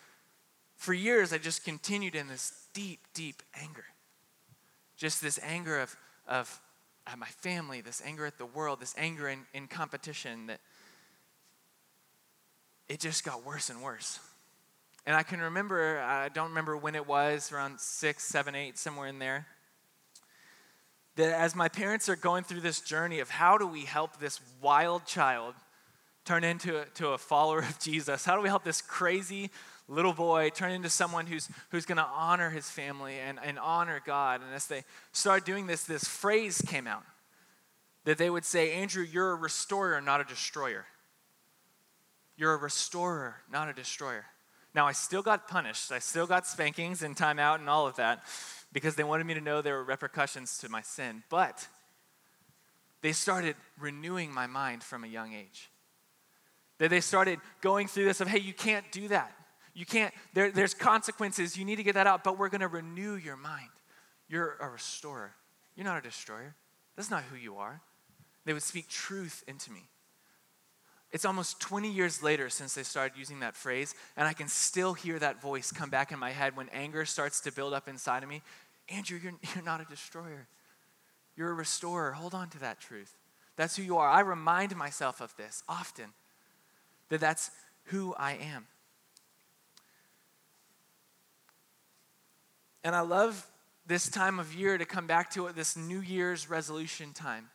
for 0.79 0.95
years, 0.95 1.33
I 1.33 1.39
just 1.39 1.65
continued 1.65 2.15
in 2.15 2.29
this 2.29 2.67
deep, 2.73 3.01
deep 3.13 3.43
anger. 3.61 3.85
Just 4.97 5.21
this 5.21 5.39
anger 5.43 5.81
of, 5.81 5.97
of 6.27 6.61
at 7.05 7.19
my 7.19 7.27
family, 7.27 7.81
this 7.81 8.01
anger 8.07 8.25
at 8.25 8.39
the 8.39 8.47
world, 8.47 8.81
this 8.81 8.95
anger 8.97 9.29
in, 9.29 9.41
in 9.53 9.67
competition, 9.67 10.47
that 10.47 10.61
it 12.89 13.01
just 13.01 13.25
got 13.25 13.45
worse 13.45 13.71
and 13.71 13.83
worse. 13.83 14.21
And 15.05 15.17
I 15.17 15.25
can 15.25 15.41
remember, 15.41 15.99
I 15.99 16.29
don't 16.29 16.51
remember 16.51 16.77
when 16.77 16.95
it 16.95 17.09
was, 17.09 17.51
around 17.51 17.81
six, 17.81 18.23
seven, 18.25 18.55
eight, 18.55 18.79
somewhere 18.79 19.09
in 19.09 19.19
there, 19.19 19.47
that 21.17 21.35
as 21.35 21.57
my 21.57 21.69
parents 21.69 22.09
are 22.09 22.17
going 22.17 22.45
through 22.45 22.61
this 22.61 22.81
journey 22.81 23.19
of 23.19 23.31
how 23.31 23.59
do 23.59 23.67
we 23.67 23.81
help 23.81 24.21
this 24.21 24.41
wild 24.63 25.07
child 25.07 25.55
turn 26.25 26.45
into 26.45 26.83
a, 26.83 26.85
to 26.95 27.09
a 27.09 27.19
follower 27.19 27.59
of 27.59 27.81
Jesus? 27.81 28.25
How 28.25 28.37
do 28.37 28.43
we 28.43 28.49
help 28.49 28.63
this 28.63 28.81
crazy 28.81 29.51
little 29.89 30.13
boy 30.13 30.51
turn 30.51 30.73
into 30.73 30.91
someone 30.91 31.27
who's, 31.27 31.49
who's 31.71 31.87
going 31.87 31.97
to 31.97 32.07
honor 32.07 32.51
his 32.51 32.69
family 32.69 33.19
and, 33.19 33.39
and 33.43 33.59
honor 33.59 34.01
God. 34.05 34.43
And 34.43 34.55
as 34.55 34.67
they 34.67 34.85
started 35.13 35.45
doing 35.45 35.67
this, 35.67 35.85
this 35.85 36.05
phrase 36.05 36.63
came 36.67 36.87
out 36.87 37.05
that 38.05 38.19
they 38.19 38.31
would 38.31 38.45
say, 38.45 38.73
Andrew, 38.73 39.03
you're 39.05 39.33
a 39.33 39.35
restorer, 39.35 40.01
not 40.01 40.21
a 40.21 40.25
destroyer. 40.25 40.87
You're 42.37 42.55
a 42.55 42.59
restorer, 42.59 43.37
not 43.51 43.69
a 43.69 43.73
destroyer. 43.73 44.25
Now, 44.75 44.87
I 44.87 44.93
still 44.93 45.23
got 45.23 45.49
punished. 45.49 45.91
I 45.91 45.99
still 45.99 46.27
got 46.27 46.47
spankings 46.47 47.03
and 47.03 47.17
timeout 47.17 47.57
and 47.57 47.69
all 47.69 47.87
of 47.87 47.97
that 47.97 48.25
because 48.73 48.95
they 48.95 49.05
wanted 49.05 49.27
me 49.27 49.35
to 49.35 49.41
know 49.41 49.61
there 49.61 49.77
were 49.77 49.85
repercussions 49.85 50.59
to 50.59 50.69
my 50.69 50.83
sin. 50.83 51.23
But 51.31 51.67
they 53.01 53.13
started 53.13 53.57
renewing 53.79 54.33
my 54.33 54.47
mind 54.47 54.83
from 54.83 55.05
a 55.05 55.09
young 55.09 55.33
age. 55.33 55.71
That 56.79 56.91
they 56.91 57.01
started 57.01 57.41
going 57.61 57.89
through 57.89 58.05
this 58.05 58.21
of, 58.21 58.29
hey, 58.29 58.39
you 58.39 58.53
can't 58.53 58.91
do 58.93 59.09
that. 59.09 59.33
You 59.79 59.87
can't, 59.87 60.13
there, 60.35 60.51
there's 60.51 60.75
consequences. 60.75 61.57
You 61.57 61.65
need 61.65 61.77
to 61.77 61.85
get 61.85 61.95
that 61.95 62.09
out, 62.09 62.25
but 62.25 62.37
we're 62.37 62.49
going 62.49 62.63
to 62.63 62.69
renew 62.69 63.15
your 63.15 63.37
mind. 63.37 63.69
You're 64.29 64.57
a 64.61 64.69
restorer. 64.69 65.31
You're 65.77 65.87
not 65.87 65.97
a 65.97 66.01
destroyer. 66.01 66.57
That's 66.97 67.13
not 67.13 67.23
who 67.23 67.37
you 67.37 67.59
are. 67.59 67.81
They 68.45 68.53
would 68.53 68.65
speak 68.65 68.89
truth 68.89 69.45
into 69.47 69.71
me. 69.71 69.89
It's 71.13 71.25
almost 71.25 71.61
20 71.61 71.93
years 71.93 72.25
later 72.25 72.51
since 72.51 72.75
they 72.75 72.83
started 72.83 73.17
using 73.17 73.39
that 73.39 73.55
phrase, 73.55 73.95
and 74.17 74.27
I 74.27 74.33
can 74.33 74.49
still 74.49 74.95
hear 74.95 75.17
that 75.21 75.41
voice 75.41 75.71
come 75.71 75.91
back 75.91 76.11
in 76.11 76.19
my 76.19 76.33
head 76.33 76.57
when 76.57 76.69
anger 76.71 77.05
starts 77.05 77.41
to 77.43 77.53
build 77.53 77.73
up 77.73 77.87
inside 77.87 78.25
of 78.25 78.29
me. 78.29 78.43
Andrew, 78.89 79.21
you're, 79.23 79.35
you're 79.55 79.65
not 79.65 79.81
a 79.81 79.85
destroyer. 79.85 80.49
You're 81.37 81.51
a 81.51 81.55
restorer. 81.55 82.11
Hold 82.11 82.35
on 82.35 82.49
to 82.51 82.59
that 82.59 82.81
truth. 82.81 83.15
That's 83.55 83.77
who 83.77 83.85
you 83.85 83.99
are. 83.99 84.09
I 84.09 84.21
remind 84.21 84.75
myself 84.75 85.21
of 85.21 85.37
this 85.37 85.63
often, 85.69 86.07
that 87.11 87.21
that's 87.21 87.53
who 87.85 88.13
I 88.19 88.33
am. 88.33 88.67
And 92.85 92.95
I 92.95 93.01
love 93.01 93.47
this 93.87 94.09
time 94.09 94.39
of 94.39 94.55
year 94.55 94.79
to 94.79 94.85
come 94.85 95.07
back 95.07 95.31
to 95.31 95.47
it, 95.47 95.57
this 95.57 95.77
New 95.77 96.01
Year's 96.01 96.49
resolution 96.49 97.13
time. 97.13 97.49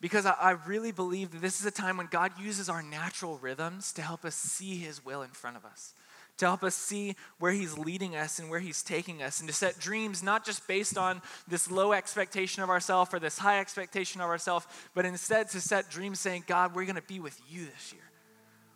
Because 0.00 0.26
I, 0.26 0.34
I 0.40 0.50
really 0.66 0.92
believe 0.92 1.30
that 1.32 1.42
this 1.42 1.60
is 1.60 1.66
a 1.66 1.70
time 1.70 1.96
when 1.96 2.08
God 2.10 2.32
uses 2.38 2.68
our 2.68 2.82
natural 2.82 3.38
rhythms 3.38 3.92
to 3.94 4.02
help 4.02 4.24
us 4.24 4.34
see 4.34 4.76
His 4.76 5.04
will 5.04 5.22
in 5.22 5.30
front 5.30 5.56
of 5.56 5.64
us, 5.64 5.94
to 6.38 6.46
help 6.46 6.64
us 6.64 6.74
see 6.74 7.14
where 7.38 7.52
He's 7.52 7.78
leading 7.78 8.16
us 8.16 8.38
and 8.38 8.50
where 8.50 8.60
He's 8.60 8.82
taking 8.82 9.22
us, 9.22 9.40
and 9.40 9.48
to 9.48 9.54
set 9.54 9.78
dreams 9.78 10.22
not 10.22 10.44
just 10.44 10.66
based 10.66 10.98
on 10.98 11.22
this 11.46 11.70
low 11.70 11.92
expectation 11.92 12.62
of 12.62 12.70
ourselves 12.70 13.14
or 13.14 13.18
this 13.18 13.38
high 13.38 13.60
expectation 13.60 14.20
of 14.20 14.28
ourselves, 14.28 14.66
but 14.94 15.06
instead 15.06 15.48
to 15.50 15.60
set 15.60 15.90
dreams 15.90 16.20
saying, 16.20 16.44
God, 16.46 16.74
we're 16.74 16.86
going 16.86 16.96
to 16.96 17.02
be 17.02 17.20
with 17.20 17.40
you 17.48 17.66
this 17.66 17.92
year. 17.92 18.02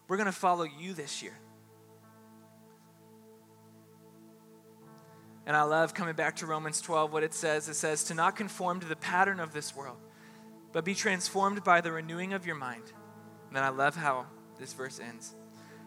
We're 0.06 0.16
going 0.16 0.26
to 0.26 0.32
follow 0.32 0.64
you 0.64 0.94
this 0.94 1.22
year. 1.22 1.34
And 5.48 5.56
I 5.56 5.62
love 5.62 5.94
coming 5.94 6.14
back 6.14 6.36
to 6.36 6.46
Romans 6.46 6.78
12, 6.82 7.10
what 7.10 7.22
it 7.22 7.32
says. 7.32 7.70
It 7.70 7.74
says, 7.74 8.04
To 8.04 8.14
not 8.14 8.36
conform 8.36 8.80
to 8.80 8.86
the 8.86 8.96
pattern 8.96 9.40
of 9.40 9.54
this 9.54 9.74
world, 9.74 9.96
but 10.72 10.84
be 10.84 10.94
transformed 10.94 11.64
by 11.64 11.80
the 11.80 11.90
renewing 11.90 12.34
of 12.34 12.44
your 12.44 12.54
mind. 12.54 12.82
And 13.46 13.56
then 13.56 13.64
I 13.64 13.70
love 13.70 13.96
how 13.96 14.26
this 14.58 14.74
verse 14.74 15.00
ends. 15.00 15.34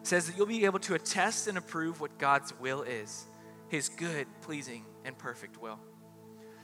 It 0.02 0.08
says 0.08 0.26
that 0.26 0.36
you'll 0.36 0.47
be 0.47 0.65
able 0.65 0.80
to 0.80 0.95
attest 0.95 1.45
and 1.47 1.60
approve 1.60 2.02
what 2.02 2.17
God's 2.17 2.60
will 2.60 2.82
is, 2.82 3.28
his 3.69 3.88
good, 3.88 4.26
pleasing, 4.41 4.84
and 5.06 5.15
perfect 5.15 5.62
will. 5.62 5.80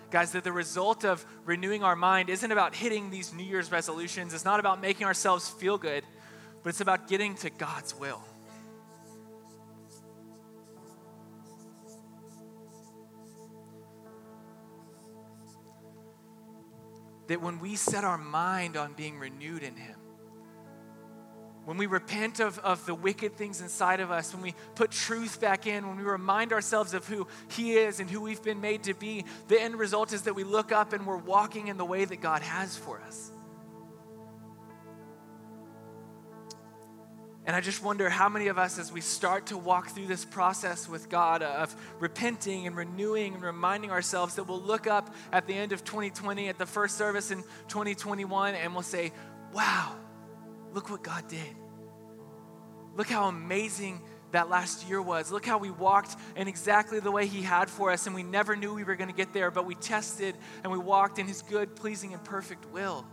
Guys, 0.09 0.31
that 0.31 0.43
the 0.43 0.51
result 0.51 1.05
of 1.05 1.23
renewing 1.45 1.83
our 1.83 1.95
mind 1.95 2.31
isn't 2.31 2.51
about 2.51 2.73
hitting 2.73 3.11
these 3.11 3.31
New 3.31 3.45
Year's 3.45 3.71
resolutions, 3.71 4.33
it's 4.33 4.43
not 4.43 4.59
about 4.59 4.81
making 4.81 5.05
ourselves 5.05 5.47
feel 5.47 5.77
good, 5.77 6.03
but 6.63 6.69
it's 6.69 6.81
about 6.81 7.07
getting 7.07 7.35
to 7.35 7.51
God's 7.51 7.93
will. 7.93 8.23
That 17.27 17.41
when 17.41 17.59
we 17.59 17.75
set 17.75 18.03
our 18.03 18.17
mind 18.17 18.77
on 18.77 18.93
being 18.93 19.19
renewed 19.19 19.63
in 19.63 19.75
Him, 19.75 19.95
when 21.65 21.75
we 21.75 21.85
repent 21.85 22.39
of, 22.39 22.57
of 22.59 22.85
the 22.85 22.95
wicked 22.95 23.35
things 23.35 23.59
inside 23.59 23.99
of 23.99 24.09
us, 24.09 24.33
when 24.33 24.41
we 24.41 24.55
put 24.75 24.89
truth 24.89 25.41
back 25.41 25.67
in, 25.67 25.85
when 25.85 25.97
we 25.97 26.03
remind 26.03 26.53
ourselves 26.53 26.93
of 26.93 27.05
who 27.07 27.27
He 27.49 27.73
is 27.73 27.99
and 27.99 28.09
who 28.09 28.21
we've 28.21 28.41
been 28.41 28.61
made 28.61 28.83
to 28.83 28.93
be, 28.93 29.25
the 29.49 29.61
end 29.61 29.75
result 29.75 30.13
is 30.13 30.21
that 30.23 30.33
we 30.33 30.45
look 30.45 30.71
up 30.71 30.93
and 30.93 31.05
we're 31.05 31.17
walking 31.17 31.67
in 31.67 31.75
the 31.75 31.83
way 31.83 32.05
that 32.05 32.21
God 32.21 32.41
has 32.41 32.77
for 32.77 33.01
us. 33.01 33.31
And 37.47 37.55
I 37.55 37.61
just 37.61 37.81
wonder 37.81 38.09
how 38.09 38.27
many 38.27 38.47
of 38.47 38.57
us, 38.57 38.77
as 38.77 38.91
we 38.91 38.99
start 38.99 39.45
to 39.47 39.57
walk 39.57 39.91
through 39.91 40.07
this 40.07 40.25
process 40.25 40.89
with 40.89 41.07
God 41.07 41.41
of 41.41 41.73
repenting 41.97 42.67
and 42.67 42.75
renewing 42.75 43.35
and 43.35 43.41
reminding 43.41 43.89
ourselves, 43.89 44.35
that 44.35 44.43
we'll 44.43 44.61
look 44.61 44.85
up 44.85 45.15
at 45.31 45.47
the 45.47 45.53
end 45.53 45.71
of 45.71 45.85
2020, 45.85 46.49
at 46.49 46.57
the 46.57 46.65
first 46.65 46.97
service 46.97 47.31
in 47.31 47.43
2021, 47.69 48.53
and 48.53 48.73
we'll 48.73 48.83
say, 48.83 49.13
Wow, 49.53 49.95
look 50.73 50.89
what 50.89 51.03
God 51.03 51.25
did. 51.29 51.55
Look 52.97 53.07
how 53.07 53.29
amazing 53.29 54.01
that 54.31 54.49
last 54.49 54.89
year 54.89 55.01
was. 55.01 55.31
Look 55.31 55.45
how 55.45 55.57
we 55.57 55.71
walked 55.71 56.17
in 56.35 56.49
exactly 56.49 56.99
the 56.99 57.11
way 57.11 57.27
He 57.27 57.41
had 57.41 57.69
for 57.69 57.91
us, 57.91 58.07
and 58.07 58.13
we 58.13 58.23
never 58.23 58.57
knew 58.57 58.73
we 58.73 58.83
were 58.83 58.97
going 58.97 59.09
to 59.09 59.15
get 59.15 59.31
there, 59.31 59.51
but 59.51 59.65
we 59.65 59.75
tested 59.75 60.35
and 60.63 60.71
we 60.71 60.77
walked 60.77 61.17
in 61.17 61.25
His 61.27 61.43
good, 61.43 61.77
pleasing, 61.77 62.13
and 62.13 62.21
perfect 62.25 62.65
will 62.73 63.05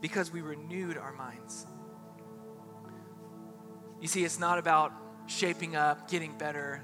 because 0.00 0.32
we 0.32 0.40
renewed 0.40 0.98
our 0.98 1.12
minds. 1.12 1.68
You 4.04 4.08
see, 4.08 4.22
it's 4.22 4.38
not 4.38 4.58
about 4.58 4.92
shaping 5.24 5.76
up, 5.76 6.10
getting 6.10 6.36
better, 6.36 6.82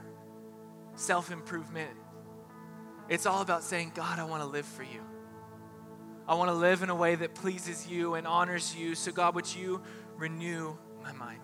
self 0.95 1.31
improvement. 1.31 1.91
It's 3.11 3.27
all 3.27 3.43
about 3.43 3.63
saying, 3.63 3.93
God, 3.95 4.19
I 4.19 4.25
want 4.25 4.43
to 4.43 4.49
live 4.49 4.65
for 4.65 4.85
you. 4.85 5.03
I 6.27 6.35
want 6.37 6.49
to 6.49 6.55
live 6.55 6.83
in 6.83 6.89
a 6.89 6.95
way 6.95 7.17
that 7.17 7.35
pleases 7.35 7.87
you 7.87 8.15
and 8.15 8.27
honors 8.27 8.75
you. 8.75 8.95
So, 8.95 9.13
God, 9.13 9.35
would 9.35 9.55
you 9.55 9.83
renew 10.17 10.75
my 11.03 11.13
mind? 11.13 11.43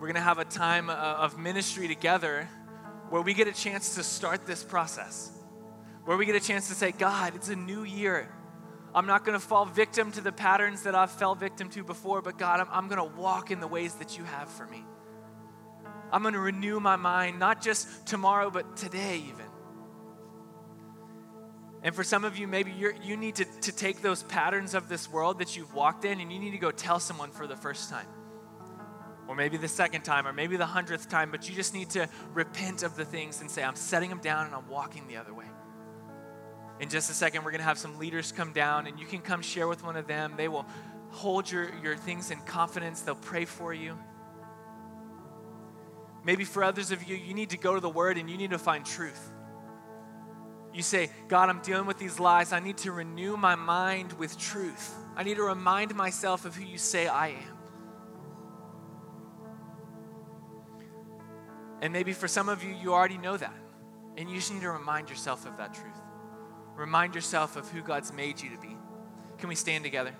We're 0.00 0.08
going 0.08 0.16
to 0.16 0.20
have 0.20 0.40
a 0.40 0.44
time 0.44 0.90
uh, 0.90 0.94
of 0.94 1.38
ministry 1.38 1.86
together 1.86 2.48
where 3.10 3.22
we 3.22 3.34
get 3.34 3.46
a 3.46 3.52
chance 3.52 3.94
to 3.94 4.02
start 4.02 4.44
this 4.44 4.64
process, 4.64 5.30
where 6.04 6.16
we 6.16 6.26
get 6.26 6.34
a 6.34 6.44
chance 6.44 6.66
to 6.66 6.74
say, 6.74 6.90
God, 6.90 7.36
it's 7.36 7.48
a 7.48 7.54
new 7.54 7.84
year. 7.84 8.28
I'm 8.94 9.06
not 9.06 9.24
going 9.24 9.38
to 9.38 9.44
fall 9.44 9.64
victim 9.64 10.12
to 10.12 10.20
the 10.20 10.30
patterns 10.30 10.82
that 10.84 10.94
I've 10.94 11.10
fell 11.10 11.34
victim 11.34 11.68
to 11.70 11.82
before, 11.82 12.22
but 12.22 12.38
God, 12.38 12.60
I'm, 12.60 12.68
I'm 12.70 12.88
going 12.88 13.10
to 13.10 13.16
walk 13.16 13.50
in 13.50 13.58
the 13.58 13.66
ways 13.66 13.94
that 13.94 14.16
you 14.16 14.24
have 14.24 14.48
for 14.48 14.66
me. 14.66 14.84
I'm 16.12 16.22
going 16.22 16.34
to 16.34 16.40
renew 16.40 16.78
my 16.78 16.94
mind, 16.94 17.40
not 17.40 17.60
just 17.60 18.06
tomorrow, 18.06 18.50
but 18.50 18.76
today, 18.76 19.22
even. 19.26 19.46
And 21.82 21.94
for 21.94 22.04
some 22.04 22.24
of 22.24 22.38
you, 22.38 22.46
maybe 22.46 22.70
you 22.70 22.94
you 23.02 23.16
need 23.16 23.34
to, 23.36 23.44
to 23.44 23.72
take 23.72 24.00
those 24.00 24.22
patterns 24.22 24.74
of 24.74 24.88
this 24.88 25.10
world 25.10 25.40
that 25.40 25.56
you've 25.56 25.74
walked 25.74 26.04
in 26.04 26.20
and 26.20 26.32
you 26.32 26.38
need 26.38 26.52
to 26.52 26.58
go 26.58 26.70
tell 26.70 26.98
someone 27.00 27.30
for 27.30 27.46
the 27.46 27.56
first 27.56 27.90
time. 27.90 28.06
Or 29.26 29.34
maybe 29.34 29.56
the 29.56 29.68
second 29.68 30.02
time, 30.02 30.26
or 30.26 30.32
maybe 30.32 30.56
the 30.56 30.66
hundredth 30.66 31.08
time, 31.08 31.30
but 31.30 31.48
you 31.48 31.54
just 31.54 31.74
need 31.74 31.90
to 31.90 32.08
repent 32.32 32.84
of 32.84 32.96
the 32.96 33.04
things 33.04 33.40
and 33.40 33.50
say, 33.50 33.62
I'm 33.64 33.76
setting 33.76 34.08
them 34.08 34.20
down 34.20 34.46
and 34.46 34.54
I'm 34.54 34.68
walking 34.68 35.08
the 35.08 35.16
other 35.16 35.34
way. 35.34 35.46
In 36.80 36.88
just 36.88 37.10
a 37.10 37.14
second, 37.14 37.44
we're 37.44 37.52
going 37.52 37.60
to 37.60 37.66
have 37.66 37.78
some 37.78 37.98
leaders 37.98 38.32
come 38.32 38.52
down, 38.52 38.86
and 38.86 38.98
you 38.98 39.06
can 39.06 39.20
come 39.20 39.42
share 39.42 39.68
with 39.68 39.84
one 39.84 39.96
of 39.96 40.06
them. 40.06 40.34
They 40.36 40.48
will 40.48 40.66
hold 41.10 41.50
your, 41.50 41.70
your 41.82 41.96
things 41.96 42.30
in 42.30 42.40
confidence, 42.40 43.02
they'll 43.02 43.14
pray 43.14 43.44
for 43.44 43.72
you. 43.72 43.96
Maybe 46.24 46.44
for 46.44 46.64
others 46.64 46.90
of 46.90 47.04
you, 47.04 47.16
you 47.16 47.34
need 47.34 47.50
to 47.50 47.58
go 47.58 47.74
to 47.74 47.80
the 47.80 47.88
Word 47.88 48.18
and 48.18 48.28
you 48.30 48.36
need 48.36 48.50
to 48.50 48.58
find 48.58 48.84
truth. 48.84 49.30
You 50.72 50.82
say, 50.82 51.10
God, 51.28 51.50
I'm 51.50 51.60
dealing 51.60 51.86
with 51.86 51.98
these 51.98 52.18
lies. 52.18 52.52
I 52.52 52.58
need 52.58 52.78
to 52.78 52.90
renew 52.90 53.36
my 53.36 53.54
mind 53.54 54.14
with 54.14 54.36
truth. 54.38 54.94
I 55.14 55.22
need 55.22 55.36
to 55.36 55.44
remind 55.44 55.94
myself 55.94 56.44
of 56.44 56.56
who 56.56 56.64
you 56.64 56.78
say 56.78 57.06
I 57.06 57.28
am. 57.28 57.58
And 61.80 61.92
maybe 61.92 62.12
for 62.12 62.26
some 62.26 62.48
of 62.48 62.64
you, 62.64 62.74
you 62.74 62.92
already 62.92 63.18
know 63.18 63.36
that. 63.36 63.54
And 64.16 64.28
you 64.28 64.36
just 64.36 64.52
need 64.52 64.62
to 64.62 64.70
remind 64.70 65.10
yourself 65.10 65.46
of 65.46 65.58
that 65.58 65.74
truth. 65.74 66.03
Remind 66.76 67.14
yourself 67.14 67.56
of 67.56 67.70
who 67.70 67.82
God's 67.82 68.12
made 68.12 68.40
you 68.40 68.50
to 68.50 68.58
be. 68.58 68.76
Can 69.38 69.48
we 69.48 69.54
stand 69.54 69.84
together? 69.84 70.14